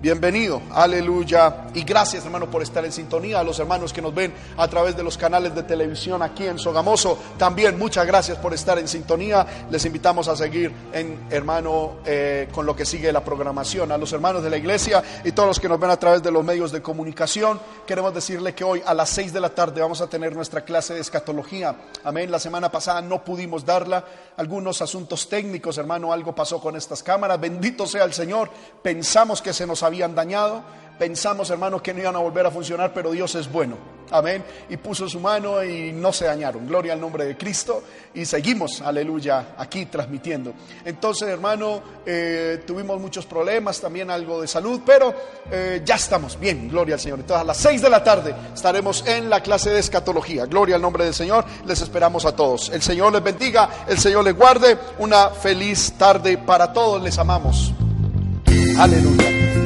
[0.00, 1.64] Bienvenido, aleluya.
[1.74, 3.40] Y gracias hermano por estar en sintonía.
[3.40, 6.56] A los hermanos que nos ven a través de los canales de televisión aquí en
[6.56, 9.44] Sogamoso, también muchas gracias por estar en sintonía.
[9.68, 13.90] Les invitamos a seguir en hermano eh, con lo que sigue la programación.
[13.90, 16.30] A los hermanos de la iglesia y todos los que nos ven a través de
[16.30, 20.00] los medios de comunicación, queremos decirle que hoy a las seis de la tarde vamos
[20.00, 21.74] a tener nuestra clase de escatología.
[22.04, 22.30] Amén.
[22.30, 24.04] La semana pasada no pudimos darla.
[24.36, 27.40] Algunos asuntos técnicos, hermano, algo pasó con estas cámaras.
[27.40, 28.48] Bendito sea el Señor.
[28.80, 30.62] Pensamos que se nos habían dañado.
[30.98, 33.76] Pensamos, hermanos, que no iban a volver a funcionar, pero Dios es bueno.
[34.10, 34.42] Amén.
[34.68, 36.66] Y puso su mano y no se dañaron.
[36.66, 37.82] Gloria al nombre de Cristo.
[38.14, 40.54] Y seguimos, aleluya, aquí transmitiendo.
[40.84, 45.14] Entonces, hermano, eh, tuvimos muchos problemas, también algo de salud, pero
[45.50, 46.68] eh, ya estamos bien.
[46.68, 47.20] Gloria al Señor.
[47.20, 50.46] Entonces, a las seis de la tarde estaremos en la clase de escatología.
[50.46, 51.44] Gloria al nombre del Señor.
[51.66, 52.70] Les esperamos a todos.
[52.70, 54.78] El Señor les bendiga, el Señor les guarde.
[54.98, 57.02] Una feliz tarde para todos.
[57.02, 57.72] Les amamos.
[58.78, 59.57] Aleluya.